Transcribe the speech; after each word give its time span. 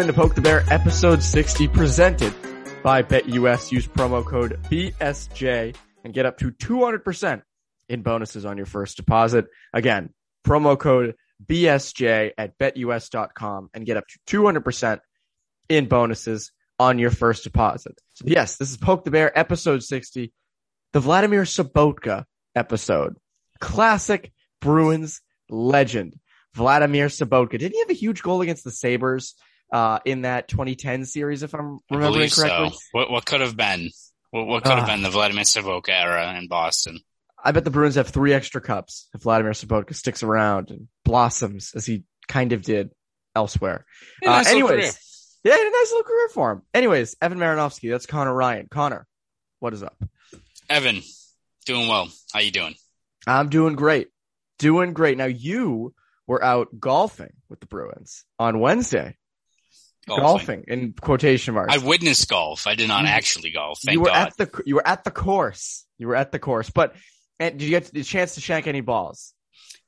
Welcome 0.00 0.14
into 0.14 0.28
Poke 0.28 0.34
the 0.34 0.40
Bear, 0.40 0.64
episode 0.70 1.22
60, 1.22 1.68
presented 1.68 2.32
by 2.82 3.02
BetUS. 3.02 3.70
Use 3.70 3.86
promo 3.86 4.24
code 4.24 4.58
BSJ 4.70 5.76
and 6.04 6.14
get 6.14 6.24
up 6.24 6.38
to 6.38 6.50
200% 6.52 7.42
in 7.90 8.00
bonuses 8.00 8.46
on 8.46 8.56
your 8.56 8.64
first 8.64 8.96
deposit. 8.96 9.48
Again, 9.74 10.14
promo 10.42 10.78
code 10.78 11.16
BSJ 11.44 12.30
at 12.38 12.58
betus.com 12.58 13.68
and 13.74 13.84
get 13.84 13.98
up 13.98 14.04
to 14.08 14.38
200% 14.38 15.00
in 15.68 15.86
bonuses 15.86 16.50
on 16.78 16.98
your 16.98 17.10
first 17.10 17.44
deposit. 17.44 17.92
So 18.14 18.24
yes, 18.26 18.56
this 18.56 18.70
is 18.70 18.78
Poke 18.78 19.04
the 19.04 19.10
Bear, 19.10 19.38
episode 19.38 19.82
60, 19.82 20.32
the 20.94 21.00
Vladimir 21.00 21.42
Sobotka 21.42 22.24
episode. 22.56 23.16
Classic 23.60 24.32
Bruins 24.62 25.20
legend, 25.50 26.18
Vladimir 26.54 27.08
Sobotka. 27.08 27.58
Didn't 27.58 27.74
he 27.74 27.80
have 27.80 27.90
a 27.90 27.92
huge 27.92 28.22
goal 28.22 28.40
against 28.40 28.64
the 28.64 28.70
Sabres 28.70 29.34
uh, 29.72 30.00
in 30.04 30.22
that 30.22 30.48
2010 30.48 31.04
series, 31.06 31.42
if 31.42 31.54
I'm 31.54 31.78
remembering 31.90 32.30
correctly? 32.30 32.70
so. 32.70 32.76
What, 32.92 33.10
what 33.10 33.24
could 33.26 33.40
have 33.40 33.56
been? 33.56 33.90
What, 34.30 34.46
what 34.46 34.62
could 34.64 34.72
have 34.72 34.84
Ah. 34.84 34.86
been 34.86 35.02
the 35.02 35.10
Vladimir 35.10 35.44
Sobotka 35.44 35.90
era 35.90 36.36
in 36.38 36.48
Boston? 36.48 37.00
I 37.42 37.52
bet 37.52 37.64
the 37.64 37.70
Bruins 37.70 37.94
have 37.94 38.08
three 38.08 38.32
extra 38.34 38.60
cups 38.60 39.08
if 39.14 39.22
Vladimir 39.22 39.52
Sobotka 39.52 39.94
sticks 39.94 40.22
around 40.22 40.70
and 40.70 40.88
blossoms 41.04 41.72
as 41.74 41.86
he 41.86 42.04
kind 42.28 42.52
of 42.52 42.62
did 42.62 42.90
elsewhere. 43.34 43.86
Yeah, 44.22 44.30
Uh, 44.30 44.36
nice 44.36 44.52
little 44.52 44.68
anyways, 44.70 45.38
yeah, 45.44 45.52
had 45.52 45.60
a 45.66 45.70
nice 45.70 45.90
little 45.90 46.04
career 46.04 46.28
for 46.28 46.52
him. 46.52 46.62
Anyways, 46.74 47.16
Evan 47.22 47.38
Marinofsky, 47.38 47.90
that's 47.90 48.06
Connor 48.06 48.34
Ryan. 48.34 48.68
Connor, 48.70 49.06
what 49.58 49.72
is 49.72 49.82
up? 49.82 49.96
Evan, 50.68 51.00
doing 51.64 51.88
well. 51.88 52.08
How 52.32 52.40
you 52.40 52.50
doing? 52.50 52.74
I'm 53.26 53.48
doing 53.48 53.74
great. 53.74 54.08
Doing 54.58 54.92
great. 54.92 55.16
Now 55.16 55.24
you 55.26 55.94
were 56.26 56.44
out 56.44 56.68
golfing 56.78 57.32
with 57.48 57.60
the 57.60 57.66
Bruins 57.66 58.24
on 58.38 58.60
Wednesday. 58.60 59.16
Golfing, 60.18 60.64
in 60.68 60.92
quotation 60.92 61.54
marks. 61.54 61.74
I 61.74 61.78
witnessed 61.78 62.28
golf. 62.28 62.66
I 62.66 62.74
did 62.74 62.88
not 62.88 63.06
actually 63.06 63.50
golf. 63.50 63.80
Thank 63.84 63.94
you 63.94 64.00
were 64.00 64.06
God. 64.06 64.28
at 64.28 64.36
the 64.36 64.62
you 64.66 64.74
were 64.76 64.86
at 64.86 65.04
the 65.04 65.10
course. 65.10 65.86
You 65.98 66.08
were 66.08 66.16
at 66.16 66.32
the 66.32 66.38
course. 66.38 66.70
But 66.70 66.94
and 67.38 67.58
did 67.58 67.64
you 67.64 67.70
get 67.70 67.92
the 67.92 68.02
chance 68.02 68.34
to 68.34 68.40
shank 68.40 68.66
any 68.66 68.80
balls? 68.80 69.34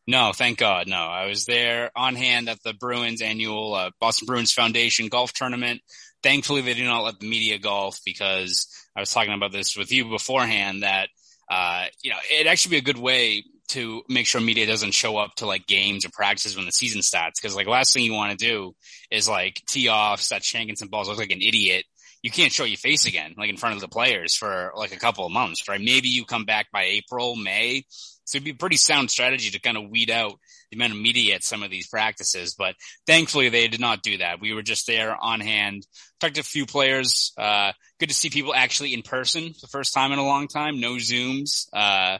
No, 0.06 0.32
thank 0.34 0.58
God. 0.58 0.88
No, 0.88 0.96
I 0.96 1.26
was 1.26 1.46
there 1.46 1.90
on 1.94 2.16
hand 2.16 2.48
at 2.48 2.62
the 2.62 2.74
Bruins 2.74 3.22
annual 3.22 3.74
uh, 3.74 3.90
Boston 4.00 4.26
Bruins 4.26 4.52
Foundation 4.52 5.08
golf 5.08 5.32
tournament. 5.32 5.80
Thankfully, 6.22 6.60
they 6.60 6.74
do 6.74 6.84
not 6.84 7.04
let 7.04 7.20
the 7.20 7.28
media 7.28 7.58
golf 7.58 8.00
because 8.04 8.66
I 8.96 9.00
was 9.00 9.12
talking 9.12 9.32
about 9.32 9.52
this 9.52 9.76
with 9.76 9.92
you 9.92 10.08
beforehand 10.08 10.82
that, 10.82 11.08
uh, 11.50 11.86
you 12.02 12.10
know, 12.10 12.16
it'd 12.32 12.46
actually 12.46 12.70
be 12.70 12.78
a 12.78 12.92
good 12.92 12.98
way 12.98 13.44
to 13.72 14.02
make 14.08 14.26
sure 14.26 14.40
media 14.40 14.66
doesn't 14.66 14.92
show 14.92 15.16
up 15.16 15.34
to 15.36 15.46
like 15.46 15.66
games 15.66 16.04
or 16.04 16.10
practices 16.10 16.56
when 16.56 16.66
the 16.66 16.72
season 16.72 17.02
starts. 17.02 17.40
Cause 17.40 17.56
like 17.56 17.66
last 17.66 17.92
thing 17.92 18.04
you 18.04 18.12
want 18.12 18.38
to 18.38 18.44
do 18.44 18.74
is 19.10 19.28
like 19.28 19.62
tee 19.68 19.88
off, 19.88 20.20
start 20.20 20.42
shanking 20.42 20.76
some 20.76 20.88
balls, 20.88 21.08
look 21.08 21.18
like 21.18 21.30
an 21.30 21.42
idiot. 21.42 21.84
You 22.22 22.30
can't 22.30 22.52
show 22.52 22.64
your 22.64 22.76
face 22.76 23.06
again, 23.06 23.34
like 23.36 23.50
in 23.50 23.56
front 23.56 23.74
of 23.74 23.80
the 23.80 23.88
players 23.88 24.36
for 24.36 24.72
like 24.76 24.94
a 24.94 24.98
couple 24.98 25.26
of 25.26 25.32
months, 25.32 25.68
right? 25.68 25.80
Maybe 25.80 26.08
you 26.08 26.24
come 26.24 26.44
back 26.44 26.70
by 26.72 26.84
April, 26.84 27.34
May, 27.34 27.84
so 28.24 28.36
it'd 28.36 28.44
be 28.44 28.52
a 28.52 28.54
pretty 28.54 28.76
sound 28.76 29.10
strategy 29.10 29.50
to 29.50 29.60
kind 29.60 29.76
of 29.76 29.90
weed 29.90 30.10
out 30.10 30.38
the 30.70 30.76
amount 30.76 30.92
of 30.92 30.98
media 31.00 31.34
at 31.34 31.42
some 31.42 31.62
of 31.62 31.70
these 31.70 31.88
practices. 31.88 32.54
But 32.54 32.76
thankfully, 33.06 33.48
they 33.48 33.68
did 33.68 33.80
not 33.80 34.02
do 34.02 34.18
that. 34.18 34.40
We 34.40 34.54
were 34.54 34.62
just 34.62 34.86
there 34.86 35.16
on 35.20 35.40
hand, 35.40 35.86
talked 36.20 36.36
to 36.36 36.40
a 36.40 36.44
few 36.44 36.64
players. 36.64 37.32
Uh, 37.36 37.72
good 37.98 38.08
to 38.08 38.14
see 38.14 38.30
people 38.30 38.54
actually 38.54 38.94
in 38.94 39.02
person 39.02 39.52
for 39.52 39.60
the 39.60 39.66
first 39.66 39.92
time 39.92 40.12
in 40.12 40.18
a 40.18 40.24
long 40.24 40.48
time. 40.48 40.80
No 40.80 40.94
Zooms. 40.94 41.66
Uh, 41.72 42.18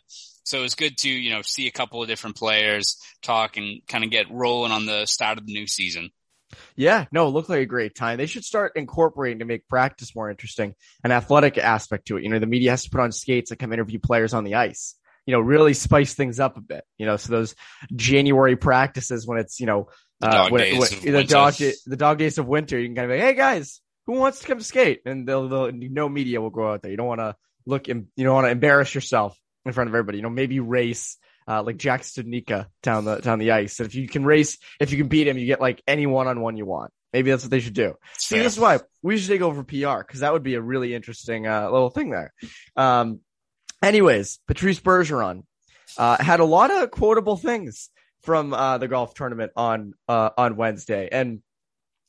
so 0.53 0.59
it 0.59 0.63
was 0.63 0.75
good 0.75 0.99
to, 0.99 1.09
you 1.09 1.31
know, 1.31 1.41
see 1.41 1.67
a 1.67 1.71
couple 1.71 2.03
of 2.03 2.09
different 2.09 2.37
players 2.37 2.99
talk 3.23 3.57
and 3.57 3.81
kind 3.89 4.05
of 4.05 4.11
get 4.11 4.31
rolling 4.31 4.71
on 4.71 4.85
the 4.85 5.07
start 5.07 5.39
of 5.39 5.47
the 5.47 5.53
new 5.55 5.67
season. 5.67 6.11
Yeah, 6.77 7.07
no, 7.11 7.27
it 7.27 7.31
looked 7.31 7.49
like 7.49 7.61
a 7.61 7.67
great 7.67 7.95
time. 7.95 8.19
They 8.19 8.27
should 8.27 8.45
start 8.45 8.73
incorporating 8.77 9.39
to 9.39 9.47
make 9.47 9.67
practice 9.67 10.15
more 10.15 10.31
interesting, 10.31 10.75
an 11.03 11.11
athletic 11.11 11.57
aspect 11.57 12.09
to 12.09 12.19
it. 12.19 12.25
You 12.25 12.29
know, 12.29 12.39
the 12.39 12.45
media 12.45 12.73
has 12.73 12.85
to 12.85 12.91
put 12.91 13.01
on 13.01 13.13
skates 13.13 13.51
and 13.51 13.59
come 13.59 13.73
interview 13.73 13.99
players 13.99 14.35
on 14.35 14.45
the 14.45 14.57
ice. 14.57 14.95
You 15.25 15.33
know, 15.33 15.41
really 15.41 15.73
spice 15.73 16.13
things 16.13 16.39
up 16.39 16.59
a 16.59 16.61
bit. 16.61 16.85
You 16.99 17.07
know, 17.07 17.17
so 17.17 17.33
those 17.33 17.55
January 17.97 18.57
practices 18.57 19.27
when 19.27 19.39
it's 19.39 19.59
you 19.59 19.65
know 19.65 19.89
The 20.21 20.29
uh, 20.29 20.33
dog 20.33 20.53
when, 20.53 20.61
days 20.61 20.79
when- 20.79 20.93
of 20.93 21.03
the 21.03 21.13
winter. 21.13 21.33
dog 21.33 21.55
the 21.87 21.97
dog 21.97 22.19
days 22.19 22.37
of 22.37 22.47
winter, 22.47 22.79
you 22.79 22.89
can 22.89 22.97
kind 22.97 23.11
of 23.11 23.17
be, 23.17 23.23
like, 23.23 23.31
hey 23.31 23.35
guys, 23.35 23.81
who 24.05 24.19
wants 24.19 24.41
to 24.41 24.47
come 24.47 24.61
skate? 24.61 25.01
And 25.07 25.27
they'll, 25.27 25.49
they'll 25.49 25.73
no 25.73 26.11
media 26.11 26.43
will 26.43 26.51
go 26.51 26.73
out 26.73 26.83
there. 26.83 26.91
You 26.91 26.99
don't 26.99 27.07
want 27.07 27.21
to 27.23 27.37
look, 27.65 27.89
you 27.89 28.05
don't 28.19 28.35
want 28.35 28.45
to 28.45 28.51
embarrass 28.51 28.95
yourself 28.95 29.39
in 29.65 29.73
front 29.73 29.89
of 29.89 29.95
everybody. 29.95 30.19
You 30.19 30.23
know, 30.23 30.31
maybe 30.31 30.61
race 30.61 31.17
uh, 31.49 31.63
like 31.63 31.77
Jack 31.77 32.03
Studnicka 32.03 32.67
down 32.83 33.05
the 33.05 33.17
down 33.17 33.39
the 33.39 33.53
ice. 33.53 33.81
And 33.81 33.87
if 33.87 33.95
you 33.95 34.09
can 34.09 34.25
race, 34.25 34.59
if 34.81 34.93
you 34.93 34.99
can 34.99 35.09
beat 35.09 35.27
him, 35.27 35.39
you 35.39 35.47
get 35.47 35.61
like 35.61 35.83
any 35.87 36.07
one 36.07 36.29
on 36.29 36.41
one 36.41 36.57
you 36.57 36.67
want. 36.67 36.93
Maybe 37.13 37.31
that's 37.31 37.45
what 37.45 37.51
they 37.51 37.61
should 37.61 37.75
do. 37.75 37.95
See, 38.17 38.39
this 38.39 38.55
is 38.55 38.59
why 38.59 38.81
we 39.03 39.19
should 39.19 39.29
take 39.29 39.43
over 39.43 39.63
PR 39.65 39.99
because 39.99 40.21
that 40.21 40.33
would 40.33 40.43
be 40.43 40.55
a 40.55 40.63
really 40.63 40.95
interesting 40.95 41.47
uh, 41.47 41.71
little 41.71 41.91
thing 41.91 42.11
there. 42.11 42.33
Um, 42.75 43.21
anyways, 43.83 44.41
Patrice 44.47 44.81
Bergeron 44.81 45.43
uh, 45.99 46.23
had 46.23 46.41
a 46.41 46.45
lot 46.45 46.71
of 46.71 46.91
quotable 46.91 47.37
things 47.37 47.91
from 48.23 48.55
uh, 48.55 48.79
the 48.79 48.89
golf 48.89 49.15
tournament 49.15 49.53
on 49.57 49.93
uh, 50.09 50.31
on 50.39 50.57
Wednesday, 50.57 51.09
and 51.13 51.43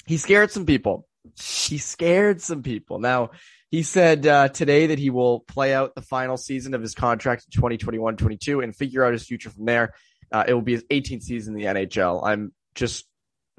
he 0.06 0.18
scared 0.18 0.52
some 0.52 0.66
people. 0.66 1.08
He 1.38 1.78
scared 1.78 2.42
some 2.42 2.64
people. 2.64 3.00
Now 3.00 3.32
he 3.74 3.82
said 3.82 4.28
uh, 4.28 4.50
today 4.50 4.86
that 4.86 5.00
he 5.00 5.10
will 5.10 5.40
play 5.40 5.74
out 5.74 5.96
the 5.96 6.02
final 6.04 6.38
season 6.38 6.76
of 6.76 6.82
his 6.84 6.94
contract 6.94 7.48
in 7.52 7.60
2021-22 7.60 8.64
and 8.64 8.76
figure 8.76 9.04
out 9.04 9.14
his 9.14 9.26
future 9.26 9.50
from 9.50 9.66
there. 9.66 9.96
Uh, 10.32 10.44
it 10.48 10.54
will 10.54 10.62
be 10.62 10.74
his 10.74 10.84
18th 10.92 11.24
season 11.24 11.56
in 11.56 11.60
the 11.60 11.82
NHL. 11.82 12.22
I'm 12.24 12.54
just 12.76 13.08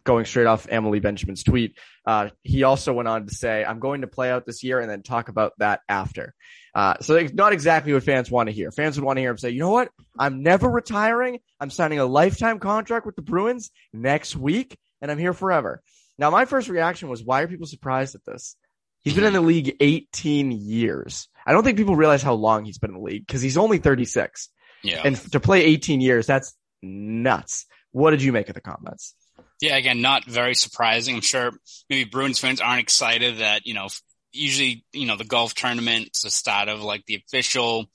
going 0.04 0.24
straight 0.24 0.46
off 0.46 0.68
Emily 0.70 1.00
Benjamin's 1.00 1.42
tweet. 1.42 1.76
Uh, 2.06 2.28
he 2.44 2.62
also 2.62 2.92
went 2.92 3.08
on 3.08 3.26
to 3.26 3.34
say, 3.34 3.64
I'm 3.64 3.80
going 3.80 4.02
to 4.02 4.06
play 4.06 4.30
out 4.30 4.46
this 4.46 4.62
year 4.62 4.78
and 4.78 4.88
then 4.88 5.02
talk 5.02 5.30
about 5.30 5.52
that 5.58 5.80
after. 5.88 6.32
Uh, 6.76 6.94
so 7.00 7.16
it's 7.16 7.34
not 7.34 7.52
exactly 7.52 7.92
what 7.92 8.04
fans 8.04 8.30
want 8.30 8.48
to 8.48 8.52
hear. 8.52 8.70
Fans 8.70 8.96
would 8.96 9.04
want 9.04 9.16
to 9.16 9.20
hear 9.20 9.32
him 9.32 9.38
say, 9.38 9.50
you 9.50 9.58
know 9.58 9.70
what? 9.70 9.90
I'm 10.16 10.44
never 10.44 10.70
retiring. 10.70 11.40
I'm 11.58 11.70
signing 11.70 11.98
a 11.98 12.06
lifetime 12.06 12.60
contract 12.60 13.04
with 13.04 13.16
the 13.16 13.22
Bruins 13.22 13.72
next 13.92 14.36
week 14.36 14.78
and 15.02 15.10
I'm 15.10 15.18
here 15.18 15.34
forever. 15.34 15.82
Now, 16.18 16.30
my 16.30 16.44
first 16.44 16.68
reaction 16.68 17.08
was, 17.08 17.24
why 17.24 17.40
are 17.40 17.48
people 17.48 17.66
surprised 17.66 18.14
at 18.14 18.24
this? 18.24 18.54
He's 19.04 19.14
been 19.14 19.24
in 19.24 19.34
the 19.34 19.40
league 19.40 19.76
18 19.80 20.50
years. 20.50 21.28
I 21.46 21.52
don't 21.52 21.62
think 21.62 21.76
people 21.76 21.94
realize 21.94 22.22
how 22.22 22.34
long 22.34 22.64
he's 22.64 22.78
been 22.78 22.90
in 22.90 22.96
the 22.96 23.02
league 23.02 23.26
because 23.26 23.42
he's 23.42 23.58
only 23.58 23.78
36. 23.78 24.48
Yeah. 24.82 25.02
And 25.04 25.16
to 25.32 25.40
play 25.40 25.62
18 25.62 26.00
years, 26.00 26.26
that's 26.26 26.54
nuts. 26.82 27.66
What 27.92 28.10
did 28.10 28.22
you 28.22 28.32
make 28.32 28.48
of 28.48 28.54
the 28.54 28.60
comments? 28.60 29.14
Yeah, 29.60 29.76
again, 29.76 30.00
not 30.00 30.24
very 30.24 30.54
surprising. 30.54 31.16
I'm 31.16 31.20
sure 31.20 31.52
maybe 31.88 32.08
Bruins 32.08 32.38
fans 32.38 32.60
aren't 32.60 32.80
excited 32.80 33.38
that, 33.38 33.66
you 33.66 33.74
know, 33.74 33.88
usually, 34.32 34.84
you 34.92 35.06
know, 35.06 35.16
the 35.16 35.24
golf 35.24 35.54
tournament 35.54 36.10
is 36.14 36.22
the 36.22 36.30
start 36.30 36.68
of 36.68 36.82
like 36.82 37.04
the 37.06 37.16
official 37.16 37.86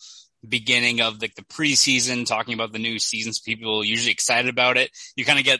beginning 0.47 1.01
of 1.01 1.21
like 1.21 1.35
the 1.35 1.43
preseason, 1.43 2.25
talking 2.25 2.53
about 2.53 2.71
the 2.71 2.79
new 2.79 2.97
seasons. 2.97 3.39
People 3.39 3.83
usually 3.83 4.11
excited 4.11 4.49
about 4.49 4.77
it. 4.77 4.89
You 5.15 5.25
kind 5.25 5.39
of 5.39 5.45
get 5.45 5.59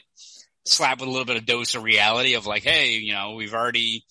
slapped 0.66 1.02
with 1.02 1.10
a 1.10 1.12
little 1.12 1.26
bit 1.26 1.38
of 1.38 1.46
dose 1.46 1.76
of 1.76 1.84
reality 1.84 2.36
of 2.36 2.46
like, 2.46 2.64
hey, 2.64 2.94
you 2.94 3.14
know, 3.14 3.34
we've 3.34 3.54
already 3.54 4.06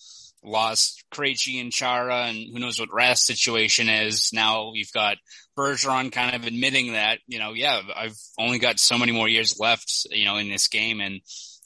lost 0.45 1.05
Krejci 1.13 1.61
and 1.61 1.73
Chara, 1.73 2.27
and 2.27 2.37
who 2.53 2.59
knows 2.59 2.79
what 2.79 2.91
Rask 2.91 3.19
situation 3.19 3.89
is. 3.89 4.31
Now 4.33 4.73
you've 4.75 4.93
got 4.93 5.17
Bergeron 5.57 6.13
kind 6.13 6.37
of 6.37 6.47
admitting 6.47 6.93
that, 6.93 7.19
you 7.27 7.39
know, 7.39 7.53
yeah, 7.53 7.81
I've 7.95 8.17
only 8.39 8.59
got 8.59 8.79
so 8.79 8.97
many 8.97 9.13
more 9.13 9.29
years 9.29 9.59
left, 9.59 10.07
you 10.11 10.25
know, 10.25 10.37
in 10.37 10.49
this 10.49 10.69
game. 10.69 11.01
And 11.01 11.21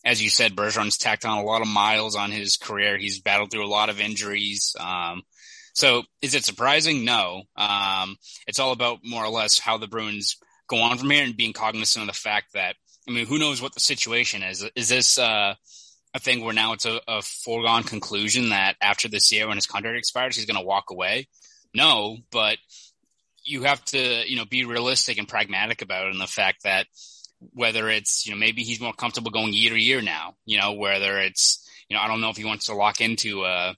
as 0.05 0.23
you 0.23 0.31
said, 0.31 0.57
Bergeron's 0.57 0.97
tacked 0.97 1.25
on 1.25 1.39
a 1.39 1.45
lot 1.45 1.61
of 1.61 1.69
miles 1.69 2.17
on 2.17 2.31
his 2.31 2.57
career. 2.57 2.97
He's 2.99 3.21
battled 3.21 3.51
through 3.51 3.67
a 3.67 3.69
lot 3.69 3.91
of 3.91 4.01
injuries. 4.01 4.75
Um, 4.81 5.23
so 5.75 6.03
is 6.23 6.35
it 6.35 6.45
surprising? 6.45 7.05
No. 7.05 7.43
Um, 7.57 8.17
it's 8.47 8.59
all 8.59 8.73
about 8.73 9.01
more 9.05 9.25
or 9.25 9.31
less 9.31 9.59
how 9.59 9.79
the 9.79 9.89
Bruins 9.89 10.39
go 10.69 10.79
on 10.79 10.99
from 10.99 11.11
here 11.11 11.25
and 11.25 11.37
being 11.37 11.53
cognizant 11.53 12.03
of 12.03 12.15
the 12.15 12.19
fact 12.19 12.55
that, 12.55 12.77
I 13.09 13.13
mean, 13.13 13.27
who 13.27 13.39
knows 13.39 13.61
what 13.61 13.75
the 13.75 13.81
situation 13.81 14.43
is? 14.43 14.65
Is 14.75 14.89
this, 14.89 15.19
uh, 15.19 15.55
a 16.15 16.21
thing 16.21 16.45
where 16.45 16.55
now 16.55 16.73
it's 16.73 16.87
a, 16.87 17.01
a 17.09 17.23
foregone 17.23 17.83
conclusion 17.85 18.51
that 18.51 18.77
after 18.81 19.09
this 19.09 19.33
year 19.33 19.49
when 19.49 19.57
his 19.57 19.67
contract 19.67 19.99
expires, 19.99 20.37
he's 20.37 20.47
going 20.47 20.61
to 20.61 20.67
walk 20.67 20.91
away? 20.91 21.29
No, 21.75 22.19
but 22.31 22.59
you 23.45 23.63
have 23.63 23.85
to, 23.87 24.29
you 24.29 24.37
know, 24.37 24.45
be 24.45 24.65
realistic 24.65 25.19
and 25.19 25.29
pragmatic 25.29 25.83
about 25.83 26.07
it 26.07 26.13
and 26.13 26.21
the 26.21 26.27
fact 26.27 26.65
that 26.65 26.87
whether 27.53 27.89
it's, 27.89 28.27
you 28.27 28.33
know, 28.33 28.39
maybe 28.39 28.63
he's 28.63 28.81
more 28.81 28.93
comfortable 28.93 29.31
going 29.31 29.53
year 29.53 29.71
to 29.71 29.81
year 29.81 30.03
now, 30.03 30.35
you 30.45 30.59
know, 30.59 30.73
whether 30.73 31.19
it's, 31.19 31.69
you 31.89 31.97
know, 31.97 32.03
I 32.03 32.09
don't 32.09 32.21
know 32.21 32.31
if 32.31 32.37
he 32.37 32.45
wants 32.45 32.67
to 32.67 32.75
lock 32.75 33.01
into 33.01 33.45
a 33.45 33.75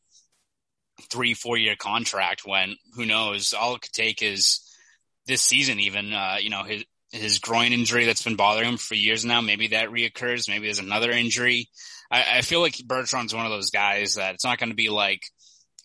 three, 1.10 1.34
four 1.34 1.56
year 1.56 1.76
contract 1.76 2.42
when 2.44 2.76
who 2.94 3.06
knows, 3.06 3.54
all 3.54 3.74
it 3.74 3.82
could 3.82 3.92
take 3.92 4.22
is 4.22 4.60
this 5.26 5.40
season, 5.42 5.80
even, 5.80 6.12
uh, 6.12 6.36
you 6.40 6.50
know, 6.50 6.64
his, 6.64 6.84
his 7.10 7.38
groin 7.38 7.72
injury 7.72 8.04
that's 8.04 8.22
been 8.22 8.36
bothering 8.36 8.68
him 8.68 8.76
for 8.76 8.94
years 8.94 9.24
now. 9.24 9.40
Maybe 9.40 9.68
that 9.68 9.88
reoccurs. 9.88 10.48
Maybe 10.48 10.66
there's 10.66 10.80
another 10.80 11.10
injury. 11.10 11.68
I, 12.14 12.38
I 12.38 12.40
feel 12.42 12.60
like 12.60 12.74
Bergeron's 12.74 13.34
one 13.34 13.44
of 13.44 13.50
those 13.50 13.70
guys 13.70 14.14
that 14.14 14.34
it's 14.34 14.44
not 14.44 14.58
going 14.58 14.70
to 14.70 14.76
be 14.76 14.88
like 14.88 15.22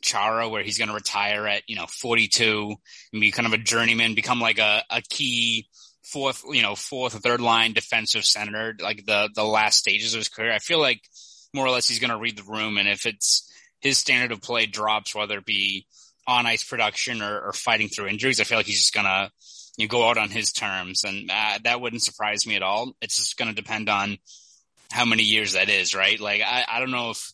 Chara 0.01 0.47
where 0.47 0.61
he's 0.61 0.77
going 0.77 0.89
to 0.89 0.93
retire 0.93 1.47
at, 1.47 1.63
you 1.67 1.75
know, 1.75 1.87
42 1.87 2.75
and 3.13 3.19
be 3.19 3.31
kind 3.31 3.47
of 3.47 3.53
a 3.53 3.57
journeyman, 3.57 4.13
become 4.13 4.39
like 4.39 4.59
a, 4.59 4.83
a 4.91 5.01
key 5.09 5.67
fourth, 6.03 6.43
you 6.51 6.61
know, 6.61 6.75
fourth 6.75 7.15
or 7.15 7.19
third 7.19 7.41
line 7.41 7.73
defensive 7.73 8.25
center, 8.25 8.75
like 8.79 9.05
the, 9.07 9.29
the 9.33 9.43
last 9.43 9.79
stages 9.79 10.13
of 10.13 10.19
his 10.19 10.29
career. 10.29 10.51
I 10.51 10.59
feel 10.59 10.79
like 10.79 11.01
more 11.51 11.65
or 11.65 11.71
less 11.71 11.87
he's 11.87 11.99
going 11.99 12.11
to 12.11 12.17
read 12.17 12.37
the 12.37 12.43
room. 12.43 12.77
And 12.77 12.87
if 12.87 13.07
it's 13.07 13.51
his 13.79 13.97
standard 13.97 14.31
of 14.31 14.41
play 14.41 14.67
drops, 14.67 15.15
whether 15.15 15.39
it 15.39 15.45
be 15.45 15.87
on 16.27 16.45
ice 16.45 16.63
production 16.63 17.23
or, 17.23 17.41
or 17.41 17.53
fighting 17.53 17.87
through 17.87 18.07
injuries, 18.07 18.39
I 18.39 18.43
feel 18.43 18.59
like 18.59 18.67
he's 18.67 18.81
just 18.81 18.93
going 18.93 19.07
to, 19.07 19.31
you 19.77 19.87
go 19.87 20.07
out 20.07 20.19
on 20.19 20.29
his 20.29 20.51
terms. 20.51 21.05
And 21.05 21.31
uh, 21.31 21.57
that 21.63 21.81
wouldn't 21.81 22.03
surprise 22.03 22.45
me 22.45 22.55
at 22.55 22.61
all. 22.61 22.93
It's 23.01 23.15
just 23.15 23.35
going 23.35 23.49
to 23.49 23.59
depend 23.59 23.89
on 23.89 24.19
how 24.91 25.05
many 25.05 25.23
years 25.23 25.53
that 25.53 25.69
is, 25.69 25.93
right? 25.93 26.19
Like, 26.19 26.41
I, 26.41 26.65
I 26.67 26.79
don't 26.79 26.91
know 26.91 27.11
if 27.11 27.31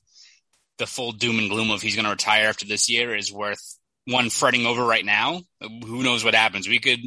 the 0.77 0.87
full 0.87 1.11
doom 1.11 1.39
and 1.39 1.49
gloom 1.49 1.71
of 1.71 1.81
he's 1.81 1.95
going 1.95 2.05
to 2.05 2.11
retire 2.11 2.47
after 2.47 2.65
this 2.65 2.89
year 2.89 3.15
is 3.15 3.31
worth 3.31 3.77
one 4.05 4.29
fretting 4.29 4.65
over 4.65 4.83
right 4.83 5.05
now. 5.05 5.41
Who 5.61 6.03
knows 6.03 6.23
what 6.23 6.35
happens? 6.35 6.67
We 6.67 6.79
could 6.79 6.99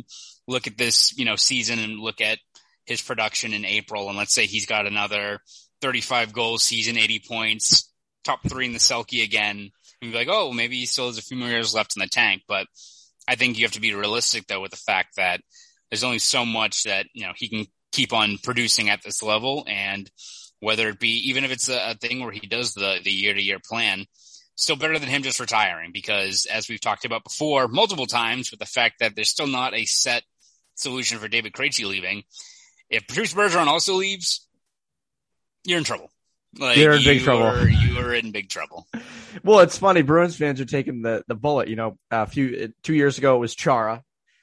look 0.47 0.67
at 0.67 0.79
this, 0.79 1.17
you 1.17 1.25
know, 1.25 1.37
season 1.37 1.79
and 1.79 2.01
look 2.01 2.21
at 2.21 2.39
his 2.87 3.03
production 3.03 3.53
in 3.53 3.65
April. 3.65 4.09
And 4.09 4.17
let's 4.17 4.35
say 4.35 4.47
he's 4.47 4.67
got 4.67 4.87
another 4.87 5.41
35 5.83 6.33
goals 6.33 6.65
season, 6.65 6.97
80 6.97 7.23
points, 7.29 7.93
top 8.25 8.41
three 8.49 8.67
in 8.67 8.73
the 8.73 8.79
Selke 8.79 9.23
again. 9.23 9.71
And 10.01 10.13
be 10.13 10.19
like, 10.19 10.29
oh, 10.31 10.53
maybe 10.53 10.77
he 10.77 10.87
still 10.87 11.07
has 11.07 11.19
a 11.19 11.23
few 11.23 11.37
more 11.37 11.49
years 11.49 11.75
left 11.75 11.97
in 11.97 12.01
the 12.01 12.09
tank. 12.09 12.43
But 12.49 12.67
I 13.27 13.35
think 13.35 13.59
you 13.59 13.65
have 13.65 13.73
to 13.73 13.81
be 13.81 13.95
realistic 13.95 14.47
though 14.47 14.61
with 14.61 14.71
the 14.71 14.77
fact 14.77 15.17
that 15.17 15.41
there's 15.91 16.05
only 16.05 16.19
so 16.19 16.47
much 16.47 16.85
that, 16.85 17.07
you 17.13 17.27
know, 17.27 17.33
he 17.37 17.49
can 17.49 17.67
keep 17.93 18.13
on 18.13 18.39
producing 18.43 18.89
at 18.89 19.03
this 19.03 19.23
level. 19.23 19.65
And 19.67 20.11
whether 20.61 20.89
it 20.89 20.99
be, 20.99 21.29
even 21.29 21.45
if 21.45 21.51
it's 21.51 21.69
a, 21.69 21.91
a 21.91 21.95
thing 21.95 22.21
where 22.21 22.33
he 22.33 22.47
does 22.47 22.75
the, 22.75 22.99
the 23.03 23.11
year 23.11 23.35
to 23.35 23.41
year 23.43 23.59
plan, 23.65 24.05
still 24.57 24.77
better 24.77 24.99
than 24.99 25.09
him 25.09 25.23
just 25.23 25.41
retiring 25.41 25.93
because 25.93 26.47
as 26.47 26.69
we've 26.69 26.81
talked 26.81 27.05
about 27.05 27.23
before 27.23 27.69
multiple 27.69 28.07
times 28.07 28.51
with 28.51 28.59
the 28.59 28.67
fact 28.67 28.97
that 28.99 29.15
there's 29.15 29.29
still 29.29 29.47
not 29.47 29.73
a 29.73 29.85
set 29.85 30.25
solution 30.75 31.19
for 31.19 31.29
David 31.29 31.53
Krejci 31.53 31.87
leaving. 31.87 32.25
If 32.91 33.07
Patrice 33.07 33.35
Bergeron 33.35 33.67
also 33.67 33.95
leaves, 33.95 34.47
you're 35.65 35.79
in 35.79 35.85
trouble. 35.85 36.11
Like, 36.59 36.77
you're 36.77 36.95
in 36.95 37.05
big 37.05 37.23
trouble. 37.23 37.45
Are, 37.45 37.69
you 37.69 37.99
are 37.99 38.15
in 38.15 38.33
big 38.33 38.49
trouble. 38.49 38.87
Well, 39.45 39.61
it's 39.61 39.79
funny. 39.79 40.03
Bruins 40.03 40.37
fans 40.37 40.61
are 40.61 40.65
taking 40.65 41.03
the, 41.03 41.23
the 41.29 41.35
bullet. 41.35 41.69
You 41.69 41.77
know, 41.77 41.99
a 42.11 42.27
few 42.27 42.73
two 42.83 42.95
years 42.95 43.19
ago 43.19 43.37
it 43.37 43.39
was 43.39 43.55
Chara, 43.55 44.03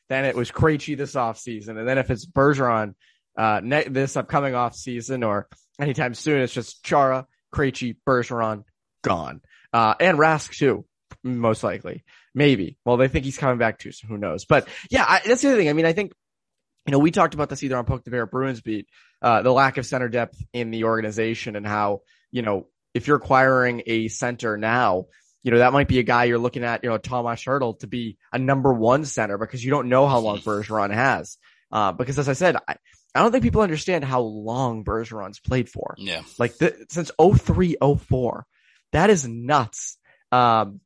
then 0.09 0.25
it 0.25 0.35
was 0.35 0.51
Krejci 0.51 0.95
this 0.95 1.15
off 1.15 1.37
season, 1.37 1.77
and 1.77 1.87
then 1.87 1.97
if 1.97 2.09
it's 2.09 2.25
Bergeron, 2.25 2.93
uh, 3.37 3.61
ne- 3.63 3.87
this 3.87 4.17
upcoming 4.17 4.55
off 4.55 4.75
season 4.75 5.23
or 5.23 5.47
anytime 5.79 6.13
soon. 6.13 6.41
It's 6.41 6.53
just 6.53 6.83
Chara, 6.83 7.27
Krejci, 7.53 7.95
Bergeron, 8.07 8.63
gone. 9.03 9.41
Uh, 9.73 9.95
and 9.99 10.17
Rask 10.17 10.55
too, 10.55 10.85
most 11.23 11.63
likely. 11.63 12.03
Maybe. 12.33 12.77
Well, 12.85 12.97
they 12.97 13.07
think 13.07 13.25
he's 13.25 13.37
coming 13.37 13.57
back 13.57 13.79
too, 13.79 13.91
so 13.91 14.07
who 14.07 14.17
knows? 14.17 14.45
But 14.45 14.67
yeah, 14.89 15.05
I, 15.07 15.21
that's 15.25 15.41
the 15.41 15.49
other 15.49 15.57
thing. 15.57 15.69
I 15.69 15.73
mean, 15.73 15.85
I 15.85 15.93
think, 15.93 16.13
you 16.85 16.91
know, 16.91 16.99
we 16.99 17.11
talked 17.11 17.33
about 17.33 17.49
this 17.49 17.63
either 17.63 17.77
on 17.77 17.85
Poke 17.85 18.03
the 18.03 18.11
Bear 18.11 18.25
Bruins 18.25 18.61
beat, 18.61 18.87
uh, 19.21 19.41
the 19.41 19.51
lack 19.51 19.77
of 19.77 19.85
center 19.85 20.09
depth 20.09 20.41
in 20.53 20.71
the 20.71 20.83
organization 20.83 21.55
and 21.55 21.65
how, 21.65 22.01
you 22.31 22.41
know, 22.41 22.67
if 22.93 23.07
you're 23.07 23.17
acquiring 23.17 23.83
a 23.85 24.07
center 24.07 24.57
now, 24.57 25.05
you 25.43 25.51
know, 25.51 25.59
that 25.59 25.73
might 25.73 25.87
be 25.87 25.99
a 25.99 26.03
guy 26.03 26.23
you're 26.23 26.39
looking 26.39 26.63
at, 26.63 26.83
you 26.83 26.89
know, 26.89 26.97
Tomas 26.97 27.43
Hertl 27.43 27.77
to 27.79 27.87
be 27.87 28.17
a 28.33 28.39
number 28.39 28.73
one 28.73 29.05
center 29.05 29.37
because 29.37 29.63
you 29.63 29.71
don't 29.71 29.89
know 29.89 30.07
how 30.07 30.19
long 30.19 30.39
Bergeron 30.39 30.93
has. 30.93 31.37
Uh, 31.71 31.91
because 31.91 32.17
as 32.17 32.29
I 32.29 32.33
said, 32.33 32.57
I, 32.67 32.77
I 33.15 33.21
don't 33.21 33.31
think 33.31 33.43
people 33.43 33.61
understand 33.61 34.03
how 34.03 34.19
long 34.19 34.83
Bergeron's 34.83 35.39
played 35.39 35.69
for. 35.69 35.95
Yeah. 35.97 36.21
Like 36.37 36.57
the, 36.57 36.85
since 36.89 37.11
03, 37.17 37.77
04. 37.81 38.45
That 38.91 39.09
is 39.09 39.25
nuts. 39.25 39.97
Um, 40.33 40.81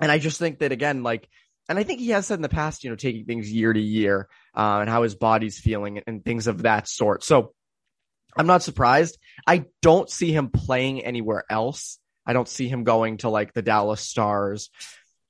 and 0.00 0.10
I 0.10 0.18
just 0.18 0.40
think 0.40 0.58
that 0.58 0.72
again, 0.72 1.04
like, 1.04 1.28
and 1.68 1.78
I 1.78 1.84
think 1.84 2.00
he 2.00 2.10
has 2.10 2.26
said 2.26 2.34
in 2.34 2.42
the 2.42 2.48
past, 2.48 2.82
you 2.82 2.90
know, 2.90 2.96
taking 2.96 3.24
things 3.24 3.50
year 3.50 3.72
to 3.72 3.80
year, 3.80 4.28
uh, 4.56 4.78
and 4.80 4.90
how 4.90 5.04
his 5.04 5.14
body's 5.14 5.60
feeling 5.60 5.98
and, 5.98 6.04
and 6.08 6.24
things 6.24 6.48
of 6.48 6.62
that 6.62 6.88
sort. 6.88 7.22
So 7.22 7.54
I'm 8.36 8.48
not 8.48 8.64
surprised. 8.64 9.16
I 9.46 9.66
don't 9.80 10.10
see 10.10 10.32
him 10.32 10.48
playing 10.48 11.04
anywhere 11.04 11.44
else. 11.48 12.00
I 12.26 12.32
don't 12.32 12.48
see 12.48 12.66
him 12.66 12.82
going 12.82 13.18
to 13.18 13.28
like 13.28 13.52
the 13.52 13.62
Dallas 13.62 14.00
Stars 14.00 14.70